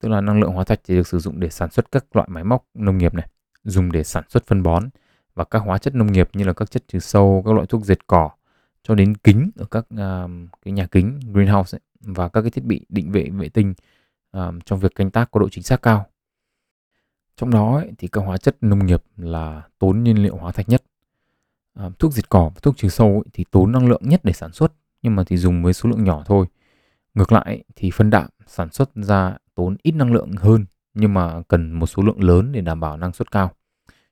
[0.00, 2.28] Tức là năng lượng hóa thạch thì được sử dụng để sản xuất các loại
[2.30, 3.28] máy móc nông nghiệp này,
[3.64, 4.88] dùng để sản xuất phân bón
[5.34, 7.84] và các hóa chất nông nghiệp như là các chất trừ sâu, các loại thuốc
[7.84, 8.30] diệt cỏ
[8.84, 10.30] cho đến kính ở các uh,
[10.64, 13.74] cái nhà kính greenhouse ấy, và các cái thiết bị định vệ vệ tinh
[14.36, 16.06] uh, trong việc canh tác có độ chính xác cao.
[17.36, 20.68] Trong đó ấy, thì các hóa chất nông nghiệp là tốn nhiên liệu hóa thạch
[20.68, 20.82] nhất.
[21.86, 24.32] Uh, thuốc diệt cỏ và thuốc trừ sâu ấy, thì tốn năng lượng nhất để
[24.32, 24.72] sản xuất
[25.02, 26.46] nhưng mà thì dùng với số lượng nhỏ thôi.
[27.14, 30.64] Ngược lại thì phân đạm sản xuất ra tốn ít năng lượng hơn
[30.94, 33.50] nhưng mà cần một số lượng lớn để đảm bảo năng suất cao.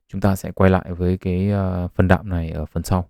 [0.07, 3.09] Chúng ta sẽ quay lại với cái uh, phân đạm này ở phần sau.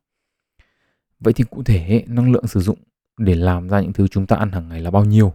[1.24, 2.77] Vậy thì cụ thể năng lượng sử dụng
[3.18, 5.34] để làm ra những thứ chúng ta ăn hàng ngày là bao nhiêu?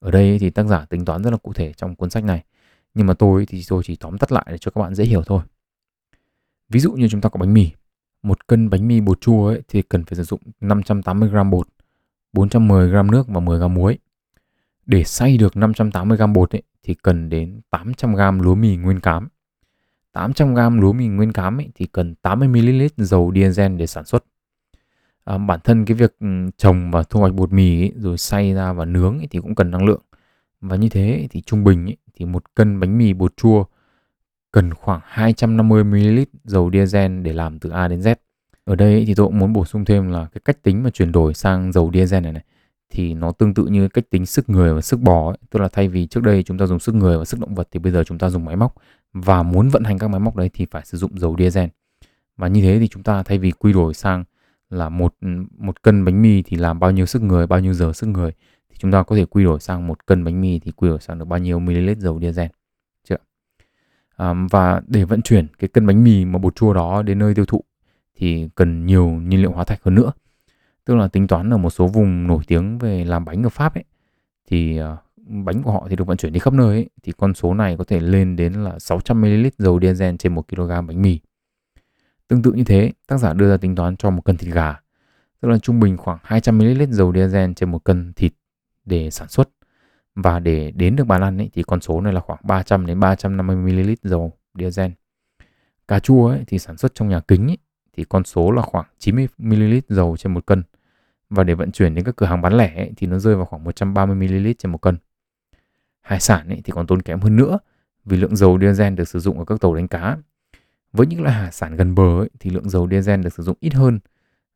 [0.00, 2.44] Ở đây thì tác giả tính toán rất là cụ thể trong cuốn sách này.
[2.94, 5.22] Nhưng mà tôi thì tôi chỉ tóm tắt lại để cho các bạn dễ hiểu
[5.26, 5.42] thôi.
[6.68, 7.70] Ví dụ như chúng ta có bánh mì.
[8.22, 11.68] Một cân bánh mì bột chua ấy thì cần phải sử dụng 580 g bột,
[12.32, 13.98] 410 g nước và 10 g muối.
[14.86, 19.00] Để xay được 580 g bột ấy, thì cần đến 800 g lúa mì nguyên
[19.00, 19.28] cám.
[20.12, 24.04] 800 g lúa mì nguyên cám ấy, thì cần 80 ml dầu diesel để sản
[24.04, 24.24] xuất
[25.24, 26.26] à, bản thân cái việc ừ,
[26.56, 29.54] trồng và thu hoạch bột mì ấy, rồi xay ra và nướng ấy, thì cũng
[29.54, 30.02] cần năng lượng
[30.60, 33.64] và như thế thì trung bình ấy, thì một cân bánh mì bột chua
[34.52, 38.14] cần khoảng 250 ml dầu diesel để làm từ A đến Z.
[38.64, 41.12] Ở đây thì tôi cũng muốn bổ sung thêm là cái cách tính mà chuyển
[41.12, 42.44] đổi sang dầu diesel này này
[42.94, 45.38] thì nó tương tự như cách tính sức người và sức bò ấy.
[45.50, 47.68] tức là thay vì trước đây chúng ta dùng sức người và sức động vật
[47.70, 48.74] thì bây giờ chúng ta dùng máy móc
[49.12, 51.68] và muốn vận hành các máy móc đấy thì phải sử dụng dầu diesel
[52.36, 54.24] và như thế thì chúng ta thay vì quy đổi sang
[54.74, 55.14] là một
[55.58, 58.32] một cân bánh mì thì làm bao nhiêu sức người bao nhiêu giờ sức người.
[58.70, 61.00] Thì chúng ta có thể quy đổi sang một cân bánh mì thì quy đổi
[61.00, 62.48] sang được bao nhiêu ml dầu diesel.
[63.08, 63.16] Chưa?
[64.16, 67.34] À, và để vận chuyển cái cân bánh mì mà bột chua đó đến nơi
[67.34, 67.60] tiêu thụ
[68.16, 70.12] thì cần nhiều nhiên liệu hóa thạch hơn nữa.
[70.84, 73.74] Tức là tính toán ở một số vùng nổi tiếng về làm bánh ở Pháp
[73.74, 73.84] ấy
[74.46, 77.34] thì à, bánh của họ thì được vận chuyển đi khắp nơi ấy, thì con
[77.34, 81.02] số này có thể lên đến là 600 ml dầu diesel trên 1 kg bánh
[81.02, 81.20] mì.
[82.28, 84.80] Tương tự như thế, tác giả đưa ra tính toán cho một cân thịt gà,
[85.40, 88.32] tức là trung bình khoảng 200ml dầu diesel trên một cân thịt
[88.84, 89.48] để sản xuất.
[90.14, 93.00] Và để đến được bàn ăn ấy, thì con số này là khoảng 300 đến
[93.00, 94.90] 350ml dầu diesel.
[95.88, 97.58] Cà chua ấy, thì sản xuất trong nhà kính ấy,
[97.92, 100.62] thì con số là khoảng 90ml dầu trên một cân.
[101.30, 103.44] Và để vận chuyển đến các cửa hàng bán lẻ ấy, thì nó rơi vào
[103.44, 104.96] khoảng 130ml trên một cân.
[106.00, 107.58] Hải sản ấy, thì còn tốn kém hơn nữa
[108.04, 110.16] vì lượng dầu diesel được sử dụng ở các tàu đánh cá
[110.94, 113.56] với những loại hải sản gần bờ ấy, thì lượng dầu diesel được sử dụng
[113.60, 113.98] ít hơn.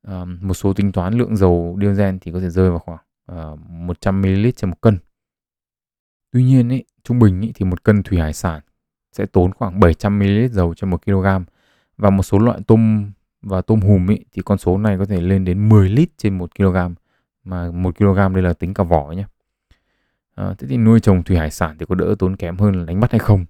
[0.03, 3.53] À, một số tính toán lượng dầu diesel thì có thể rơi vào khoảng ờ,
[3.53, 4.99] uh, 100ml trên một cân.
[6.31, 8.61] Tuy nhiên ấy, trung bình ấy, thì một cân thủy hải sản
[9.13, 11.27] sẽ tốn khoảng 700ml dầu trên một kg
[11.97, 13.11] và một số loại tôm
[13.43, 16.39] và tôm hùm ấy, thì con số này có thể lên đến 10 lít trên
[16.39, 16.77] 1 kg
[17.45, 19.25] mà 1 kg đây là tính cả vỏ nhé.
[20.35, 22.75] À, ờ, thế thì nuôi trồng thủy hải sản thì có đỡ tốn kém hơn
[22.75, 23.45] là đánh bắt hay không?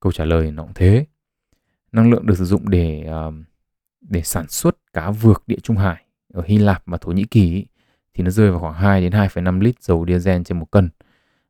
[0.00, 1.06] Câu trả lời nó cũng thế
[1.92, 3.32] năng lượng được sử dụng để ờ,
[4.00, 7.66] để sản xuất cá vược địa trung hải ở Hy Lạp và Thổ Nhĩ Kỳ
[8.14, 10.90] thì nó rơi vào khoảng 2 đến 2,5 lít dầu diesel trên một cân.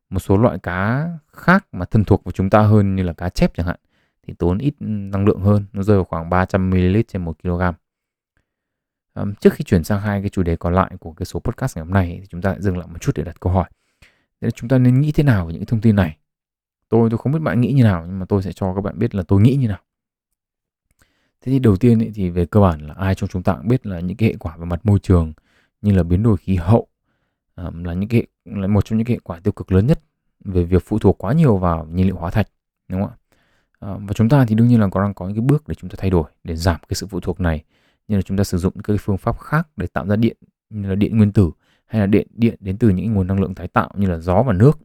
[0.09, 3.29] Một số loại cá khác mà thân thuộc của chúng ta hơn như là cá
[3.29, 3.79] chép chẳng hạn
[4.27, 7.61] thì tốn ít năng lượng hơn, nó rơi vào khoảng 300 ml trên 1 kg.
[9.13, 11.77] Um, trước khi chuyển sang hai cái chủ đề còn lại của cái số podcast
[11.77, 13.69] ngày hôm nay thì chúng ta dừng lại một chút để đặt câu hỏi.
[14.41, 16.17] Thế chúng ta nên nghĩ thế nào về những thông tin này?
[16.89, 18.99] Tôi tôi không biết bạn nghĩ như nào nhưng mà tôi sẽ cho các bạn
[18.99, 19.79] biết là tôi nghĩ như nào.
[21.47, 23.67] Thế thì đầu tiên ý, thì về cơ bản là ai trong chúng ta cũng
[23.67, 25.33] biết là những cái hệ quả về mặt môi trường
[25.81, 26.87] như là biến đổi khí hậu
[27.55, 29.99] um, là những cái là một trong những cái hệ quả tiêu cực lớn nhất
[30.45, 32.47] về việc phụ thuộc quá nhiều vào nhiên liệu hóa thạch
[32.87, 33.15] đúng không ạ?
[33.79, 35.75] Ờ, và chúng ta thì đương nhiên là có đang có những cái bước để
[35.75, 37.63] chúng ta thay đổi để giảm cái sự phụ thuộc này
[38.07, 40.37] như là chúng ta sử dụng các phương pháp khác để tạo ra điện
[40.69, 41.51] như là điện nguyên tử
[41.85, 44.43] hay là điện điện đến từ những nguồn năng lượng tái tạo như là gió
[44.43, 44.79] và nước.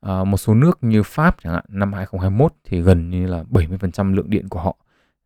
[0.00, 4.14] À, một số nước như Pháp chẳng hạn năm 2021 thì gần như là 70%
[4.14, 4.76] lượng điện của họ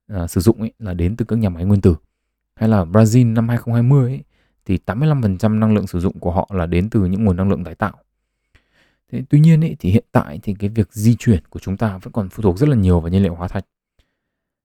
[0.08, 1.96] à, sử dụng ấy là đến từ các nhà máy nguyên tử.
[2.54, 4.24] Hay là Brazil năm 2020 ấy,
[4.64, 7.64] thì 85% năng lượng sử dụng của họ là đến từ những nguồn năng lượng
[7.64, 7.92] tái tạo.
[9.12, 11.98] Thế, tuy nhiên ấy, thì hiện tại thì cái việc di chuyển của chúng ta
[11.98, 13.64] vẫn còn phụ thuộc rất là nhiều vào nhiên liệu hóa thạch.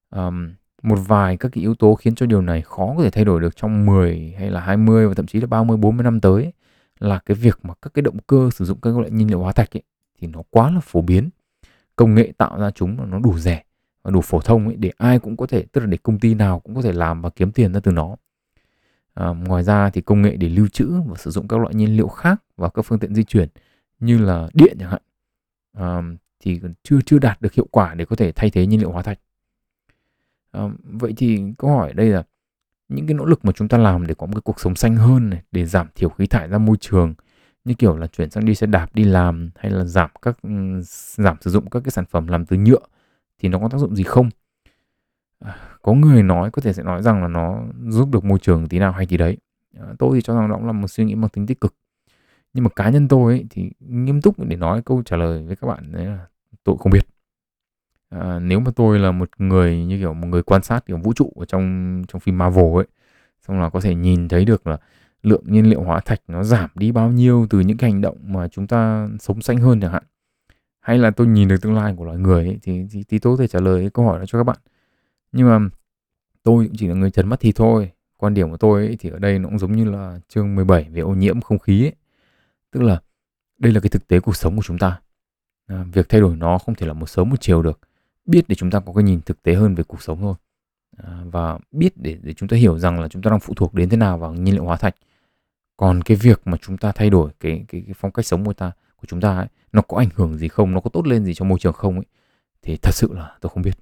[0.10, 0.54] Um,
[0.84, 3.42] một vài các cái yếu tố khiến cho điều này khó có thể thay đổi
[3.42, 6.54] được trong 10 hay là 20 và thậm chí là 30 40 năm tới ấy,
[7.00, 9.52] là cái việc mà các cái động cơ sử dụng các loại nhiên liệu hóa
[9.52, 9.84] thạch ấy,
[10.20, 11.30] thì nó quá là phổ biến.
[11.96, 13.64] Công nghệ tạo ra chúng nó đủ rẻ
[14.12, 16.60] đủ phổ thông ấy để ai cũng có thể tức là để công ty nào
[16.60, 18.16] cũng có thể làm và kiếm tiền ra từ nó
[19.14, 21.98] À, ngoài ra thì công nghệ để lưu trữ và sử dụng các loại nhiên
[21.98, 23.50] liệu khác vào các phương tiện di chuyển
[24.00, 25.02] như là điện chẳng hạn
[25.78, 26.02] à,
[26.40, 29.02] thì chưa chưa đạt được hiệu quả để có thể thay thế nhiên liệu hóa
[29.02, 29.20] thạch.
[30.52, 32.24] À, vậy thì câu hỏi đây là
[32.90, 34.96] những cái nỗ lực mà chúng ta làm để có một cái cuộc sống xanh
[34.96, 37.14] hơn này, để giảm thiểu khí thải ra môi trường
[37.66, 40.50] như kiểu là chuyển sang đi xe đạp đi làm hay là giảm các ừ,
[41.16, 42.80] giảm sử dụng các cái sản phẩm làm từ nhựa
[43.44, 44.30] thì nó có tác dụng gì không?
[45.40, 48.68] À, có người nói có thể sẽ nói rằng là nó giúp được môi trường
[48.68, 49.38] tí nào hay tí đấy.
[49.80, 51.76] À, tôi thì cho rằng đó là một suy nghĩ mang tính tích cực.
[52.54, 55.56] Nhưng mà cá nhân tôi ấy, thì nghiêm túc để nói câu trả lời với
[55.56, 56.28] các bạn đấy là
[56.64, 57.08] tôi không biết.
[58.10, 61.14] À, nếu mà tôi là một người như kiểu một người quan sát kiểu vũ
[61.14, 62.88] trụ ở trong trong phim Marvel ấy,
[63.48, 64.78] xong là có thể nhìn thấy được là
[65.24, 68.18] lượng nhiên liệu hóa thạch nó giảm đi bao nhiêu từ những cái hành động
[68.24, 70.04] mà chúng ta sống xanh hơn chẳng hạn
[70.84, 73.38] hay là tôi nhìn được tương lai của loài người ấy, thì, thì, thì tôi
[73.38, 74.58] có thể trả lời câu hỏi đó cho các bạn.
[75.32, 75.70] Nhưng mà
[76.44, 77.92] tôi cũng chỉ là người trần mắt thì thôi.
[78.18, 80.90] Quan điểm của tôi ấy, thì ở đây nó cũng giống như là chương 17
[80.90, 81.94] về ô nhiễm không khí ấy.
[82.72, 83.02] tức là
[83.60, 85.00] đây là cái thực tế cuộc sống của chúng ta.
[85.68, 87.80] À, việc thay đổi nó không thể là một sớm một chiều được.
[88.26, 90.36] Biết để chúng ta có cái nhìn thực tế hơn về cuộc sống thôi.
[90.98, 93.74] À, và biết để để chúng ta hiểu rằng là chúng ta đang phụ thuộc
[93.74, 94.96] đến thế nào vào nhiên liệu hóa thạch.
[95.78, 98.54] Còn cái việc mà chúng ta thay đổi cái cái, cái phong cách sống của
[98.54, 101.26] ta của chúng ta ấy, nó có ảnh hưởng gì không nó có tốt lên
[101.26, 102.06] gì cho môi trường không ấy
[102.62, 103.78] thì thật sự là tôi không biết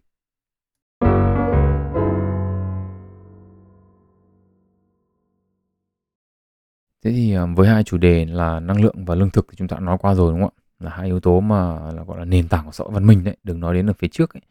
[7.03, 9.67] Thế thì ờ, với hai chủ đề là năng lượng và lương thực thì chúng
[9.67, 10.59] ta đã nói qua rồi đúng không ạ?
[10.79, 13.23] Là hai yếu tố mà là gọi là nền tảng của xã hội văn minh
[13.23, 14.41] đấy, đừng nói đến ở phía trước ấy.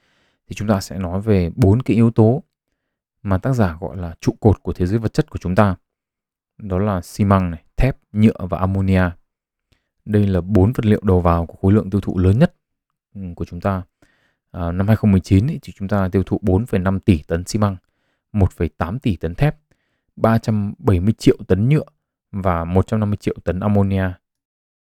[0.48, 2.42] Thì chúng ta sẽ nói về bốn cái yếu tố
[3.22, 5.76] mà tác giả gọi là trụ cột của thế giới vật chất của chúng ta
[6.58, 9.10] đó là xi măng này, thép, nhựa và ammonia.
[10.04, 12.54] Đây là bốn vật liệu đầu vào của khối lượng tiêu thụ lớn nhất
[13.14, 13.82] ừ, của chúng ta.
[14.50, 17.76] À, năm 2019 ý, thì chúng ta tiêu thụ 4,5 tỷ tấn xi măng,
[18.32, 19.56] 1,8 tỷ tấn thép,
[20.16, 21.84] 370 triệu tấn nhựa
[22.32, 24.04] và 150 triệu tấn ammonia.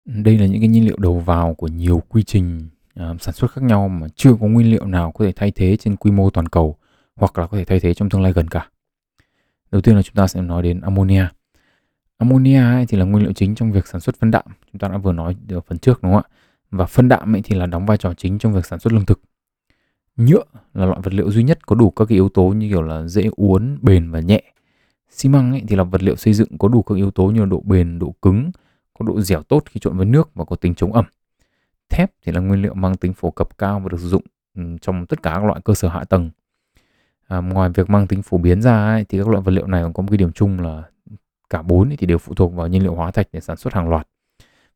[0.04, 3.50] Đây là những cái nhiên liệu đầu vào của nhiều quy trình à, sản xuất
[3.50, 6.30] khác nhau mà chưa có nguyên liệu nào có thể thay thế trên quy mô
[6.30, 6.76] toàn cầu
[7.16, 8.68] hoặc là có thể thay thế trong tương lai gần cả.
[9.70, 11.26] Đầu tiên là chúng ta sẽ nói đến ammonia.
[12.20, 14.88] Ammonia ấy thì là nguyên liệu chính trong việc sản xuất phân đạm, chúng ta
[14.88, 16.36] đã vừa nói ở phần trước đúng không ạ?
[16.70, 19.06] Và phân đạm ấy thì là đóng vai trò chính trong việc sản xuất lương
[19.06, 19.20] thực.
[20.16, 20.42] Nhựa
[20.74, 23.06] là loại vật liệu duy nhất có đủ các cái yếu tố như kiểu là
[23.06, 24.42] dễ uốn, bền và nhẹ.
[25.10, 27.40] Xi măng ấy thì là vật liệu xây dựng có đủ các yếu tố như
[27.40, 28.50] là độ bền, độ cứng,
[28.98, 31.04] có độ dẻo tốt khi trộn với nước và có tính chống ẩm.
[31.90, 34.22] Thép thì là nguyên liệu mang tính phổ cập cao và được sử dụng
[34.56, 36.30] ừ, trong tất cả các loại cơ sở hạ tầng.
[37.28, 39.82] À, ngoài việc mang tính phổ biến ra ấy, thì các loại vật liệu này
[39.82, 40.82] còn có một cái điểm chung là
[41.50, 43.88] cả bốn thì đều phụ thuộc vào nhiên liệu hóa thạch để sản xuất hàng
[43.88, 44.08] loạt.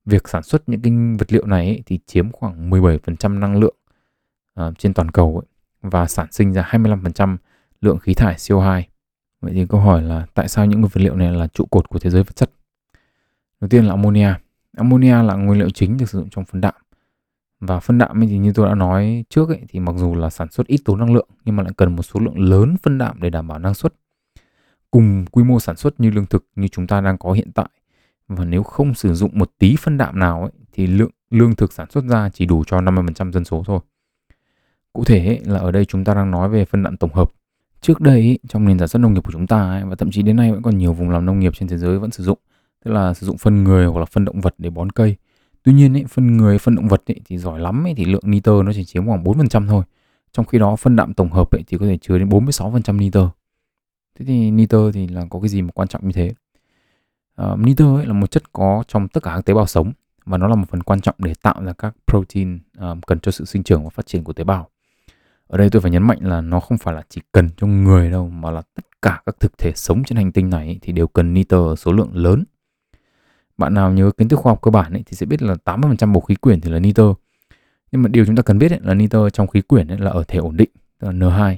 [0.04, 3.74] Việc sản xuất những cái vật liệu này thì chiếm khoảng 17% năng lượng
[4.60, 5.46] uh, trên toàn cầu ấy,
[5.90, 7.36] và sản sinh ra 25%
[7.80, 8.82] lượng khí thải CO2.
[9.40, 11.98] Vậy thì câu hỏi là tại sao những vật liệu này là trụ cột của
[11.98, 12.50] thế giới vật chất?
[13.60, 14.34] Đầu tiên là ammonia.
[14.76, 16.74] Ammonia là nguyên liệu chính được sử dụng trong phân đạm.
[17.60, 20.50] Và phân đạm thì như tôi đã nói trước ấy, thì mặc dù là sản
[20.50, 23.20] xuất ít tốn năng lượng nhưng mà lại cần một số lượng lớn phân đạm
[23.20, 23.94] để đảm bảo năng suất
[24.94, 27.68] cùng quy mô sản xuất như lương thực như chúng ta đang có hiện tại
[28.28, 31.72] và nếu không sử dụng một tí phân đạm nào ấy, thì lượng lương thực
[31.72, 33.80] sản xuất ra chỉ đủ cho 50% dân số thôi.
[34.92, 37.30] Cụ thể ấy, là ở đây chúng ta đang nói về phân đạm tổng hợp.
[37.80, 40.10] Trước đây ấy, trong nền sản xuất nông nghiệp của chúng ta ấy, và thậm
[40.10, 42.24] chí đến nay vẫn còn nhiều vùng làm nông nghiệp trên thế giới vẫn sử
[42.24, 42.38] dụng
[42.84, 45.16] tức là sử dụng phân người hoặc là phân động vật để bón cây.
[45.62, 48.22] Tuy nhiên ấy, phân người, phân động vật ấy, thì giỏi lắm ấy, thì lượng
[48.24, 49.84] nitơ nó chỉ chiếm khoảng 4% thôi.
[50.32, 53.28] Trong khi đó phân đạm tổng hợp ấy, thì có thể chứa đến 46% nitơ.
[54.18, 56.34] Thế thì nitơ thì là có cái gì mà quan trọng như thế?
[57.42, 59.92] Uh, nitơ ấy là một chất có trong tất cả các tế bào sống
[60.24, 63.32] và nó là một phần quan trọng để tạo ra các protein um, cần cho
[63.32, 64.68] sự sinh trưởng và phát triển của tế bào.
[65.46, 68.10] Ở đây tôi phải nhấn mạnh là nó không phải là chỉ cần cho người
[68.10, 71.06] đâu mà là tất cả các thực thể sống trên hành tinh này thì đều
[71.06, 72.44] cần nitơ ở số lượng lớn.
[73.58, 76.12] Bạn nào nhớ kiến thức khoa học cơ bản ấy, thì sẽ biết là 80%
[76.12, 77.14] bầu khí quyển thì là nitơ.
[77.92, 80.10] Nhưng mà điều chúng ta cần biết ấy, là nitơ trong khí quyển ấy là
[80.10, 81.56] ở thể ổn định, tức là N2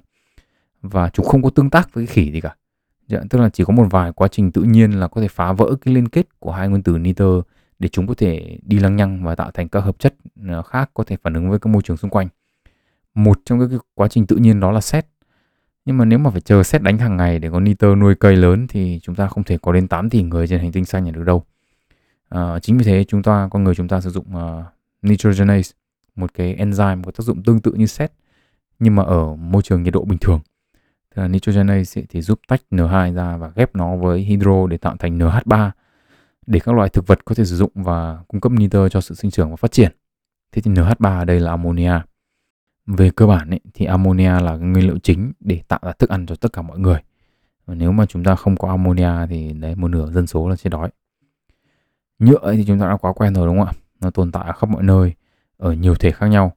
[0.90, 2.56] và chúng không có tương tác với cái khỉ gì cả.
[3.08, 5.52] Dạ, tức là chỉ có một vài quá trình tự nhiên là có thể phá
[5.52, 7.42] vỡ cái liên kết của hai nguyên tử nitơ
[7.78, 10.14] để chúng có thể đi lăng nhăng và tạo thành các hợp chất
[10.48, 12.28] à, khác có thể phản ứng với các môi trường xung quanh.
[13.14, 15.06] Một trong các cái quá trình tự nhiên đó là xét
[15.84, 18.36] nhưng mà nếu mà phải chờ xét đánh hàng ngày để có nitơ nuôi cây
[18.36, 21.04] lớn thì chúng ta không thể có đến 8 tỷ người trên hành tinh xanh
[21.04, 21.44] này được đâu.
[22.28, 24.64] À, chính vì thế chúng ta con người chúng ta sử dụng uh,
[25.02, 25.72] nitrogenase
[26.16, 28.12] một cái enzyme có tác dụng tương tự như xét
[28.78, 30.40] nhưng mà ở môi trường nhiệt độ bình thường.
[31.16, 34.96] Tức là nitrogenase thì giúp tách N2 ra và ghép nó với hydro để tạo
[34.98, 35.70] thành NH3
[36.46, 39.14] để các loài thực vật có thể sử dụng và cung cấp nitơ cho sự
[39.14, 39.92] sinh trưởng và phát triển.
[40.52, 41.92] Thế thì NH3 ở đây là ammonia.
[42.86, 46.26] Về cơ bản ấy, thì ammonia là nguyên liệu chính để tạo ra thức ăn
[46.26, 46.98] cho tất cả mọi người.
[47.66, 50.56] và nếu mà chúng ta không có ammonia thì đấy một nửa dân số là
[50.56, 50.90] chết đói
[52.18, 54.52] nhựa thì chúng ta đã quá quen rồi đúng không ạ nó tồn tại ở
[54.52, 55.14] khắp mọi nơi
[55.56, 56.52] ở nhiều thể khác nhau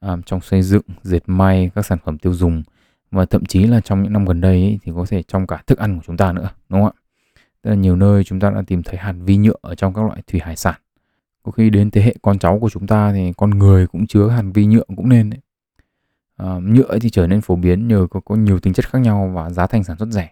[0.00, 2.62] à, trong xây dựng dệt may các sản phẩm tiêu dùng
[3.10, 5.62] và thậm chí là trong những năm gần đây ấy, thì có thể trong cả
[5.66, 7.00] thức ăn của chúng ta nữa đúng không ạ?
[7.62, 10.02] Tức là nhiều nơi chúng ta đã tìm thấy hạt vi nhựa ở trong các
[10.02, 10.74] loại thủy hải sản.
[11.42, 14.28] Có khi đến thế hệ con cháu của chúng ta thì con người cũng chứa
[14.28, 15.40] hạt vi nhựa cũng nên đấy.
[16.36, 19.32] À, nhựa thì trở nên phổ biến nhờ có, có nhiều tính chất khác nhau
[19.34, 20.30] và giá thành sản xuất rẻ.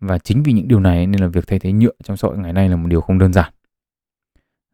[0.00, 2.38] Và chính vì những điều này nên là việc thay thế nhựa trong xã hội
[2.38, 3.52] ngày nay là một điều không đơn giản.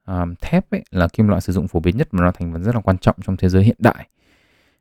[0.05, 2.63] À, thép ấy là kim loại sử dụng phổ biến nhất và nó thành phần
[2.63, 4.09] rất là quan trọng trong thế giới hiện đại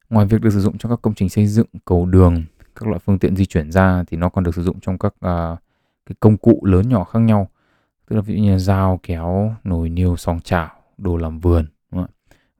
[0.09, 2.43] ngoài việc được sử dụng trong các công trình xây dựng cầu đường
[2.75, 5.07] các loại phương tiện di chuyển ra thì nó còn được sử dụng trong các
[5.07, 5.59] uh,
[6.05, 7.49] cái công cụ lớn nhỏ khác nhau.
[8.09, 12.01] Tức là ví dụ như dao kéo nồi niêu song chảo đồ làm vườn đúng
[12.01, 12.11] không?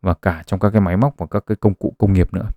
[0.02, 2.50] và cả trong các cái máy móc và các cái công cụ công nghiệp nữa.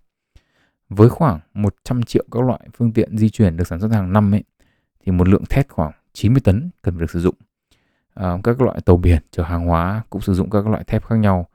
[0.89, 4.35] Với khoảng 100 triệu các loại phương tiện di chuyển được sản xuất hàng năm
[4.35, 4.45] ấy
[5.05, 7.35] thì một lượng thép khoảng 90 tấn cần phải được sử dụng.
[8.15, 11.17] À, các loại tàu biển chở hàng hóa cũng sử dụng các loại thép khác
[11.17, 11.47] nhau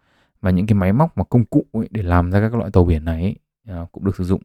[0.46, 2.86] và những cái máy móc mà công cụ ấy để làm ra các loại tàu
[2.86, 3.36] biển này ấy,
[3.68, 4.42] à, cũng được sử dụng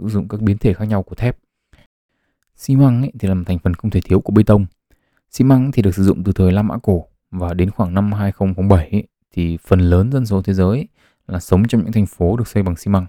[0.00, 1.36] sử dụng các biến thể khác nhau của thép.
[2.56, 4.66] Xi măng ấy thì là một thành phần không thể thiếu của bê tông.
[5.30, 8.12] Xi măng thì được sử dụng từ thời La Mã cổ và đến khoảng năm
[8.12, 10.88] 2007 ấy, thì phần lớn dân số thế giới
[11.28, 13.06] là sống trong những thành phố được xây bằng xi măng.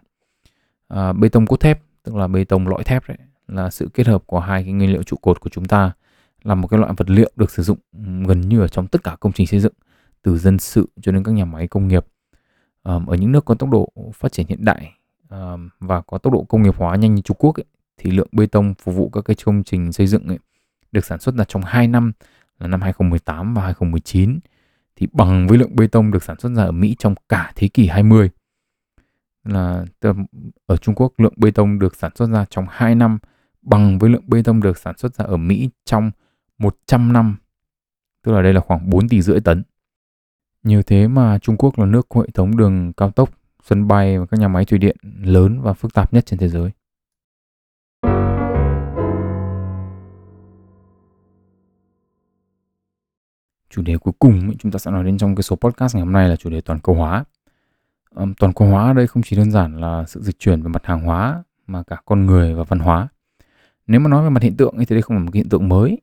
[0.88, 4.08] À, bê tông cốt thép tức là bê tông lõi thép đấy là sự kết
[4.08, 5.92] hợp của hai cái nguyên liệu trụ cột của chúng ta
[6.44, 7.78] là một cái loại vật liệu được sử dụng
[8.28, 9.74] gần như ở trong tất cả công trình xây dựng
[10.22, 12.06] từ dân sự cho đến các nhà máy công nghiệp
[12.84, 14.92] um, ở những nước có tốc độ phát triển hiện đại
[15.30, 17.66] um, và có tốc độ công nghiệp hóa nhanh như Trung Quốc ấy,
[17.98, 20.40] thì lượng bê tông phục vụ các cái công trình xây dựng ấy,
[20.92, 22.12] được sản xuất là trong 2 năm
[22.60, 24.40] là năm 2018 và 2019
[24.96, 27.68] thì bằng với lượng bê tông được sản xuất ra ở Mỹ trong cả thế
[27.68, 28.30] kỷ 20
[29.44, 29.86] là
[30.66, 33.20] ở Trung Quốc lượng bê tông được sản xuất ra trong 2 năm
[33.62, 36.12] bằng với lượng bê tông được sản xuất ra ở Mỹ trong
[36.58, 37.36] 100 năm.
[38.24, 39.64] Tức là đây là khoảng 4 tỷ rưỡi tấn.
[40.64, 43.30] Nhiều thế mà Trung Quốc là nước có hệ thống đường cao tốc,
[43.64, 46.48] sân bay và các nhà máy thủy điện lớn và phức tạp nhất trên thế
[46.50, 46.72] giới.
[53.70, 56.14] Chủ đề cuối cùng chúng ta sẽ nói đến trong cái số podcast ngày hôm
[56.14, 57.24] nay là chủ đề toàn cầu hóa.
[58.16, 60.70] Um, toàn cầu hóa ở đây không chỉ đơn giản là sự dịch chuyển về
[60.70, 63.08] mặt hàng hóa mà cả con người và văn hóa.
[63.88, 65.70] Nếu mà nói về mặt hiện tượng thì đây không phải một cái hiện tượng
[65.70, 65.98] mới.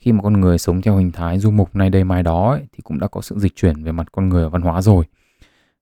[0.00, 2.66] Khi mà con người sống theo hình thái du mục nay đây mai đó ấy,
[2.72, 5.04] thì cũng đã có sự dịch chuyển về mặt con người và văn hóa rồi.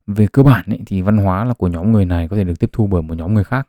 [0.07, 2.59] Về cơ bản ấy, thì văn hóa là của nhóm người này có thể được
[2.61, 3.69] tiếp thu bởi một nhóm người khác.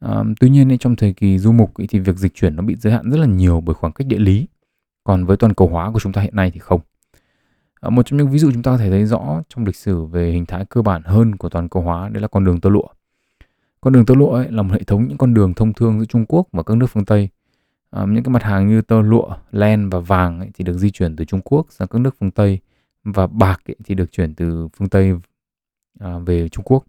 [0.00, 2.62] À, tuy nhiên ấy, trong thời kỳ du mục ấy, thì việc dịch chuyển nó
[2.62, 4.46] bị giới hạn rất là nhiều bởi khoảng cách địa lý.
[5.04, 6.80] Còn với toàn cầu hóa của chúng ta hiện nay thì không.
[7.80, 10.04] À, một trong những ví dụ chúng ta có thể thấy rõ trong lịch sử
[10.04, 12.70] về hình thái cơ bản hơn của toàn cầu hóa đấy là con đường tơ
[12.70, 12.86] lụa.
[13.80, 16.04] Con đường tơ lụa ấy là một hệ thống những con đường thông thương giữa
[16.04, 17.28] Trung Quốc và các nước phương Tây.
[17.90, 20.90] À, những cái mặt hàng như tơ lụa, len và vàng ấy thì được di
[20.90, 22.58] chuyển từ Trung Quốc sang các nước phương Tây
[23.04, 25.12] và bạc ấy thì được chuyển từ phương Tây
[25.98, 26.84] à, về Trung Quốc.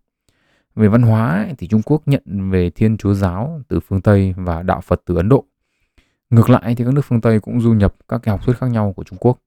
[0.75, 4.33] Về văn hóa ấy, thì Trung Quốc nhận về Thiên Chúa giáo từ phương Tây
[4.37, 5.45] và đạo Phật từ Ấn Độ.
[6.29, 8.67] Ngược lại thì các nước phương Tây cũng du nhập các cái học thuyết khác
[8.67, 9.37] nhau của Trung Quốc.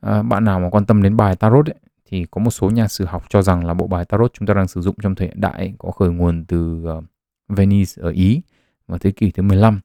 [0.00, 2.88] À, bạn nào mà quan tâm đến bài tarot ấy, thì có một số nhà
[2.88, 5.28] sử học cho rằng là bộ bài tarot chúng ta đang sử dụng trong thời
[5.28, 7.04] hiện đại có khởi nguồn từ uh,
[7.48, 8.42] Venice ở Ý
[8.86, 9.80] vào thế kỷ thứ 15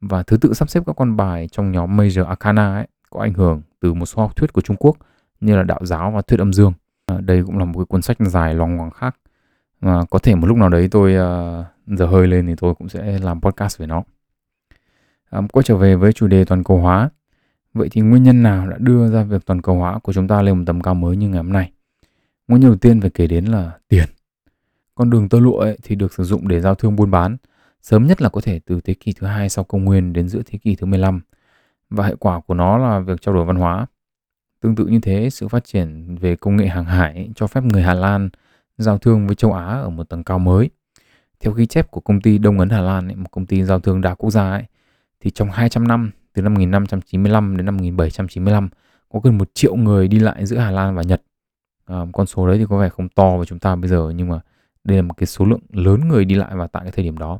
[0.00, 3.34] và thứ tự sắp xếp các con bài trong nhóm Major Arcana ấy có ảnh
[3.34, 4.96] hưởng từ một số học thuyết của Trung Quốc
[5.40, 6.72] như là đạo giáo và thuyết âm dương.
[7.06, 9.16] À, đây cũng là một cái cuốn sách dài loằng ngoằng khác
[9.80, 12.88] mà có thể một lúc nào đấy tôi uh, giờ hơi lên thì tôi cũng
[12.88, 14.02] sẽ làm podcast về nó.
[15.30, 17.10] À, quay trở về với chủ đề toàn cầu hóa
[17.74, 20.42] Vậy thì nguyên nhân nào đã đưa ra việc toàn cầu hóa của chúng ta
[20.42, 21.72] lên một tầm cao mới như ngày hôm nay?
[22.48, 24.08] Nguyên nhân đầu tiên phải kể đến là tiền.
[24.94, 27.36] Con đường tơ lụa ấy thì được sử dụng để giao thương buôn bán,
[27.82, 30.42] sớm nhất là có thể từ thế kỷ thứ hai sau công nguyên đến giữa
[30.46, 31.20] thế kỷ thứ 15.
[31.90, 33.86] Và hệ quả của nó là việc trao đổi văn hóa.
[34.60, 37.82] Tương tự như thế, sự phát triển về công nghệ hàng hải cho phép người
[37.82, 38.30] Hà Lan
[38.78, 40.70] giao thương với châu Á ở một tầng cao mới.
[41.40, 43.80] Theo ghi chép của công ty Đông Ấn Hà Lan, ấy, một công ty giao
[43.80, 44.64] thương đa quốc gia ấy,
[45.20, 48.68] thì trong 200 năm từ năm 1595 đến năm 1795
[49.08, 51.22] có gần một triệu người đi lại giữa Hà Lan và Nhật.
[51.86, 54.28] À, con số đấy thì có vẻ không to với chúng ta bây giờ nhưng
[54.28, 54.40] mà
[54.84, 57.18] đây là một cái số lượng lớn người đi lại vào tại cái thời điểm
[57.18, 57.38] đó.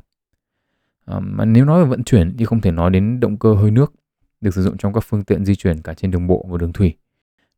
[1.05, 3.71] À, mà nếu nói về vận chuyển thì không thể nói đến động cơ hơi
[3.71, 3.93] nước
[4.41, 6.73] được sử dụng trong các phương tiện di chuyển cả trên đường bộ và đường
[6.73, 6.93] thủy.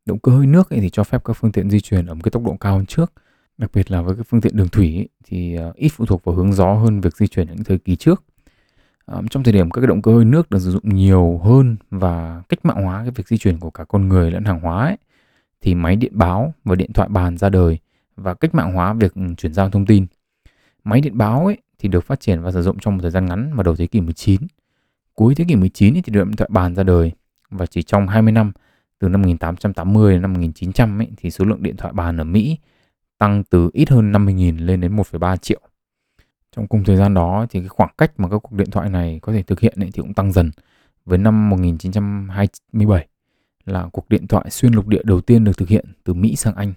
[0.06, 2.30] Động cơ hơi nước thì cho phép các phương tiện di chuyển ở một cái
[2.30, 3.12] tốc độ cao hơn trước,
[3.58, 6.34] đặc biệt là với các phương tiện đường thủy thì ờ, ít phụ thuộc vào
[6.34, 8.24] hướng gió hơn việc di chuyển những thời kỳ trước
[9.04, 11.76] ờ, trong thời điểm các cái động cơ hơi nước được sử dụng nhiều hơn
[11.90, 14.84] và cách mạng hóa cái việc di chuyển của cả con người lẫn hàng hóa
[14.84, 14.96] ấy,
[15.60, 17.78] thì máy điện báo và điện thoại bàn ra đời
[18.16, 20.06] và cách mạng hóa việc ừ, chuyển giao thông tin.
[20.84, 23.26] Máy điện báo ấy thì được phát triển và sử dụng trong một thời gian
[23.26, 24.40] ngắn vào đầu thế kỷ 19.
[25.14, 27.12] Cuối thế kỷ 19 thì điện thoại bàn ra đời
[27.50, 28.52] và chỉ trong 20 năm
[28.98, 32.58] từ năm 1880 đến năm 1900 ấy, thì số lượng điện thoại bàn ở Mỹ
[33.18, 35.60] tăng từ ít hơn 50.000 lên đến 1,3 triệu.
[36.56, 39.18] Trong cùng thời gian đó thì cái khoảng cách mà các cuộc điện thoại này
[39.22, 40.50] có thể thực hiện ấy thì cũng tăng dần.
[41.04, 43.06] Với năm 1927
[43.64, 46.54] là cuộc điện thoại xuyên lục địa đầu tiên được thực hiện từ Mỹ sang
[46.54, 46.72] Anh.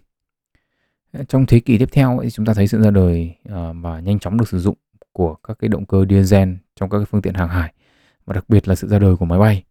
[1.28, 4.20] Trong thế kỷ tiếp theo ấy, chúng ta thấy sự ra đời ờ, và nhanh
[4.20, 4.78] chóng được sử dụng
[5.18, 7.74] của các cái động cơ diesel trong các cái phương tiện hàng hải
[8.26, 9.64] và đặc biệt là sự ra đời của máy bay.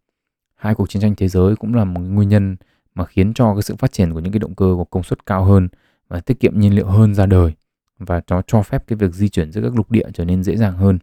[0.55, 2.55] Hai cuộc chiến tranh thế giới cũng là một nguyên nhân
[2.95, 5.25] mà khiến cho cái sự phát triển của những cái động cơ có công suất
[5.25, 5.67] cao hơn
[6.07, 7.53] và tiết kiệm nhiên liệu hơn ra đời
[7.99, 10.57] và nó cho phép cái việc di chuyển giữa các lục địa trở nên dễ
[10.57, 10.99] dàng hơn.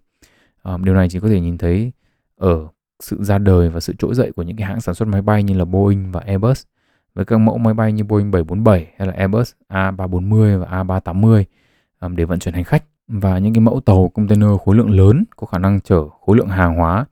[0.62, 1.92] À, điều này chỉ có thể nhìn thấy
[2.36, 2.68] ở
[3.00, 5.42] sự ra đời và sự trỗi dậy của những cái hãng sản xuất máy bay
[5.42, 6.62] như là Boeing và Airbus
[7.14, 11.44] với các mẫu máy bay như Boeing 747 hay là Airbus A340 và A380
[12.00, 14.90] um, à, để vận chuyển hành khách và những cái mẫu tàu container khối lượng
[14.90, 17.06] lớn có khả năng chở khối lượng hàng hóa.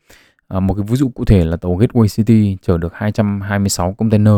[0.49, 4.35] À, một cái ví dụ cụ thể là tàu Gateway City chở được 226 container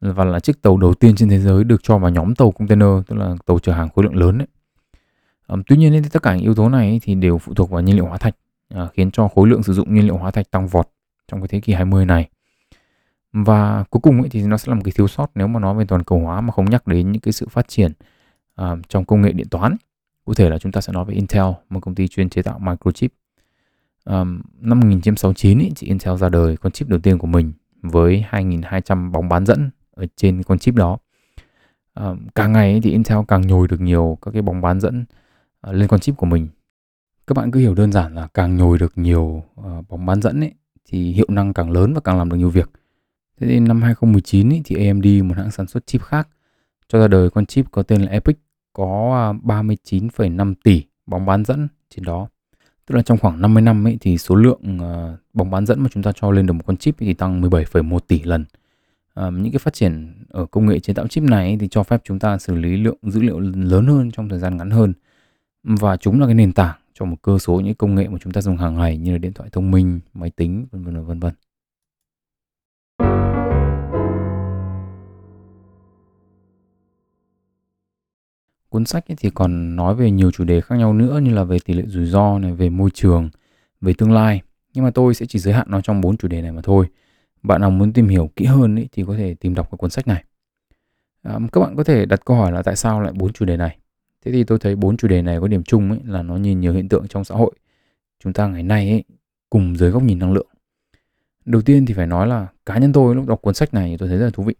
[0.00, 2.88] và là chiếc tàu đầu tiên trên thế giới được cho vào nhóm tàu container
[3.06, 4.48] tức là tàu chở hàng khối lượng lớn đấy.
[5.46, 7.80] À, tuy nhiên thì tất cả những yếu tố này thì đều phụ thuộc vào
[7.80, 8.36] nhiên liệu hóa thạch
[8.74, 10.88] à, khiến cho khối lượng sử dụng nhiên liệu hóa thạch tăng vọt
[11.28, 12.28] trong cái thế kỷ 20 này.
[13.32, 15.74] Và cuối cùng ấy, thì nó sẽ là một cái thiếu sót nếu mà nói
[15.74, 17.92] về toàn cầu hóa mà không nhắc đến những cái sự phát triển
[18.62, 19.76] uh, trong công nghệ điện toán.
[20.30, 22.58] Cụ thể là chúng ta sẽ nói về Intel, một công ty chuyên chế tạo
[22.58, 23.12] microchip.
[24.04, 28.24] Um, năm 1969 ý, thì Intel ra đời con chip đầu tiên của mình với
[28.30, 30.98] 2.200 bóng bán dẫn ở trên con chip đó.
[31.94, 35.04] Um, càng ngày ý, thì Intel càng nhồi được nhiều các cái bóng bán dẫn
[35.68, 36.48] uh, lên con chip của mình.
[37.26, 40.40] Các bạn cứ hiểu đơn giản là càng nhồi được nhiều uh, bóng bán dẫn
[40.40, 40.54] ấy,
[40.88, 42.70] thì hiệu năng càng lớn và càng làm được nhiều việc.
[43.40, 46.28] Thế nên năm 2019 ý, thì AMD, một hãng sản xuất chip khác,
[46.88, 48.38] cho ra đời con chip có tên là EPIC
[48.72, 52.28] có à, 39,5 tỷ bóng bán dẫn trên đó.
[52.86, 55.88] Tức là trong khoảng 50 năm ấy, thì số lượng ờ, bóng bán dẫn mà
[55.92, 58.44] chúng ta cho lên được một con chip thì tăng 17,1 tỷ lần.
[59.14, 62.00] Ờ, những cái phát triển ở công nghệ chế tạo chip này thì cho phép
[62.04, 64.92] chúng ta xử lý lượng dữ liệu lớn hơn trong thời gian ngắn hơn.
[65.62, 68.32] Và chúng là cái nền tảng cho một cơ số những công nghệ mà chúng
[68.32, 71.20] ta dùng hàng ngày như là điện thoại thông minh, máy tính, vân vân vân
[71.20, 71.32] vân.
[78.70, 81.44] Cuốn sách ấy thì còn nói về nhiều chủ đề khác nhau nữa như là
[81.44, 83.30] về tỷ lệ rủi ro này, về môi trường,
[83.80, 84.42] về tương lai.
[84.74, 86.86] Nhưng mà tôi sẽ chỉ giới hạn nó trong bốn chủ đề này mà thôi.
[87.42, 89.90] Bạn nào muốn tìm hiểu kỹ hơn ấy, thì có thể tìm đọc cái cuốn
[89.90, 90.24] sách này.
[91.22, 93.56] À, các bạn có thể đặt câu hỏi là tại sao lại bốn chủ đề
[93.56, 93.78] này?
[94.24, 96.60] Thế thì tôi thấy bốn chủ đề này có điểm chung ấy là nó nhìn
[96.60, 97.52] nhiều hiện tượng trong xã hội.
[98.24, 99.04] Chúng ta ngày nay ấy,
[99.50, 100.46] cùng dưới góc nhìn năng lượng.
[101.44, 104.08] Đầu tiên thì phải nói là cá nhân tôi lúc đọc cuốn sách này tôi
[104.08, 104.54] thấy rất là thú vị.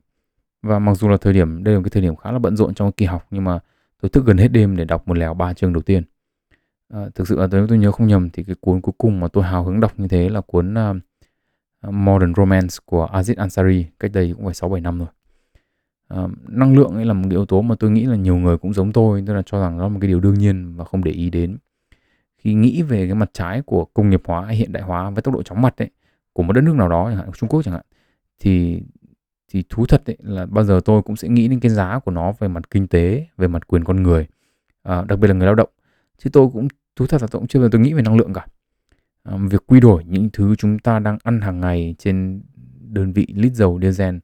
[0.63, 2.75] Và mặc dù là thời điểm đây là cái thời điểm khá là bận rộn
[2.75, 3.59] trong kỳ học nhưng mà
[4.01, 6.03] tôi thức gần hết đêm để đọc một lèo ba chương đầu tiên.
[6.89, 9.29] À, thực sự là tôi, tôi nhớ không nhầm thì cái cuốn cuối cùng mà
[9.29, 10.97] tôi hào hứng đọc như thế là cuốn uh,
[11.95, 15.09] Modern Romance của Aziz Ansari cách đây cũng phải sáu bảy năm rồi.
[16.09, 18.59] À, năng lượng ấy là một cái yếu tố mà tôi nghĩ là nhiều người
[18.59, 20.85] cũng giống tôi tức là cho rằng nó là một cái điều đương nhiên và
[20.85, 21.59] không để ý đến.
[22.39, 25.35] Khi nghĩ về cái mặt trái của công nghiệp hóa hiện đại hóa với tốc
[25.35, 25.91] độ chóng mặt ấy
[26.33, 27.85] của một đất nước nào đó chẳng hạn Trung Quốc chẳng hạn
[28.41, 28.83] thì
[29.51, 32.11] thì thú thật ấy, là bao giờ tôi cũng sẽ nghĩ đến cái giá của
[32.11, 34.27] nó về mặt kinh tế về mặt quyền con người
[34.83, 35.69] à, đặc biệt là người lao động.
[36.19, 38.17] Chứ tôi cũng thú thật là tôi cũng chưa bao giờ tôi nghĩ về năng
[38.17, 38.47] lượng cả.
[39.23, 42.43] À, việc quy đổi những thứ chúng ta đang ăn hàng ngày trên
[42.81, 44.17] đơn vị lít dầu diesel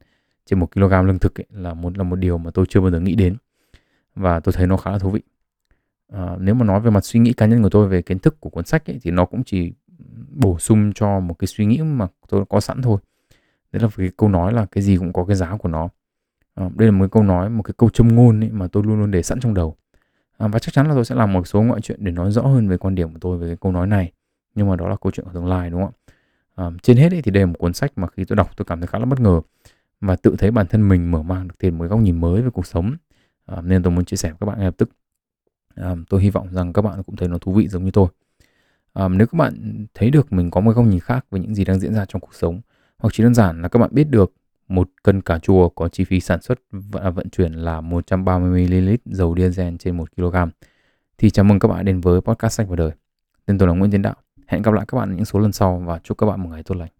[0.45, 2.91] trên một kg lương thực ấy, là một là một điều mà tôi chưa bao
[2.91, 3.35] giờ nghĩ đến.
[4.15, 5.21] Và tôi thấy nó khá là thú vị.
[6.13, 8.39] À, nếu mà nói về mặt suy nghĩ cá nhân của tôi về kiến thức
[8.39, 9.73] của cuốn sách ấy, thì nó cũng chỉ
[10.29, 12.99] bổ sung cho một cái suy nghĩ mà tôi có sẵn thôi
[13.77, 15.89] đấy là cái câu nói là cái gì cũng có cái giá của nó.
[16.55, 18.83] À, đây là một cái câu nói một cái câu châm ngôn ấy mà tôi
[18.83, 19.75] luôn luôn để sẵn trong đầu.
[20.37, 22.41] À, và chắc chắn là tôi sẽ làm một số ngoại chuyện để nói rõ
[22.41, 24.11] hơn về quan điểm của tôi về cái câu nói này.
[24.55, 26.13] Nhưng mà đó là câu chuyện của tương lai đúng không ạ?
[26.55, 28.65] À, trên hết ấy, thì đây là một cuốn sách mà khi tôi đọc tôi
[28.65, 29.41] cảm thấy khá là bất ngờ.
[30.01, 32.49] Và tự thấy bản thân mình mở mang được thêm một góc nhìn mới về
[32.49, 32.95] cuộc sống.
[33.45, 34.89] À, nên tôi muốn chia sẻ với các bạn ngay lập tức.
[35.75, 38.07] À, tôi hy vọng rằng các bạn cũng thấy nó thú vị giống như tôi.
[38.93, 41.65] À, nếu các bạn thấy được mình có một góc nhìn khác về những gì
[41.65, 42.61] đang diễn ra trong cuộc sống
[42.99, 44.33] hoặc chỉ đơn giản là các bạn biết được
[44.67, 49.35] một cân cà chua có chi phí sản xuất và vận chuyển là 130ml dầu
[49.37, 50.35] diesel trên 1 kg.
[51.17, 52.91] Thì chào mừng các bạn đến với podcast sách và đời.
[53.45, 54.15] Tên tôi là Nguyễn Tiến Đạo.
[54.47, 56.63] Hẹn gặp lại các bạn những số lần sau và chúc các bạn một ngày
[56.63, 56.96] tốt lành.